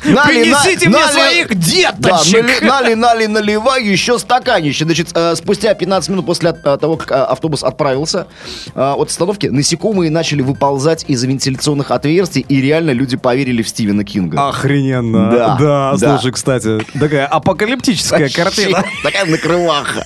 Нали, 0.05 0.27
Принесите 0.43 0.87
мне 0.89 0.99
нали- 0.99 1.11
своих 1.11 1.55
деточек! 1.55 2.61
нали, 2.61 2.95
нали, 2.95 2.95
нали, 2.95 3.27
наливай 3.27 3.83
еще 3.83 4.19
стаканище. 4.19 4.83
Значит, 4.85 5.07
э, 5.15 5.35
спустя 5.35 5.73
15 5.73 6.09
минут 6.09 6.25
после 6.27 6.51
э, 6.51 6.77
того, 6.77 6.97
как 6.97 7.11
э, 7.11 7.15
автобус 7.15 7.63
отправился 7.63 8.27
от 8.75 9.09
остановки, 9.09 9.47
насекомые 9.47 10.11
начали 10.11 10.41
выползать 10.43 11.05
из 11.07 11.23
вентиляционных 11.23 11.89
отверстий, 11.91 12.45
и 12.47 12.61
реально 12.61 12.91
люди 12.91 13.17
поверили 13.17 13.63
в 13.63 13.67
Стивена 13.67 14.03
Кинга. 14.03 14.47
Охрененно. 14.49 15.31
Да, 15.31 15.57
Да, 15.59 15.95
да. 15.97 16.17
слушай, 16.17 16.31
кстати, 16.31 16.77
такая 16.99 17.25
апокалиптическая 17.25 18.29
картина. 18.29 18.83
Такая 19.03 19.25
накрываха. 19.25 20.05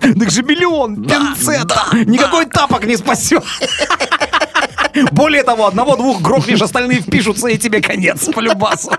Так 0.00 0.30
же 0.30 0.42
миллион 0.42 1.04
пинцета. 1.04 1.82
Никакой 2.06 2.46
тапок 2.46 2.84
не 2.84 2.96
спасет. 2.96 3.44
Более 5.12 5.42
того, 5.42 5.66
одного-двух 5.66 6.20
грохнешь, 6.20 6.60
остальные 6.60 7.00
впишутся, 7.00 7.48
и 7.48 7.56
тебе 7.56 7.80
конец, 7.80 8.28
полюбасу. 8.34 8.92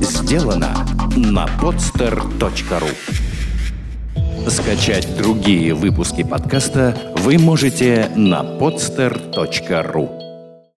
Сделано 0.00 0.86
на 1.16 1.46
podster.ru 1.60 2.90
Скачать 4.48 5.16
другие 5.16 5.72
выпуски 5.74 6.22
подкаста 6.22 6.96
вы 7.16 7.38
можете 7.38 8.10
на 8.14 8.42
podster.ru 8.42 10.23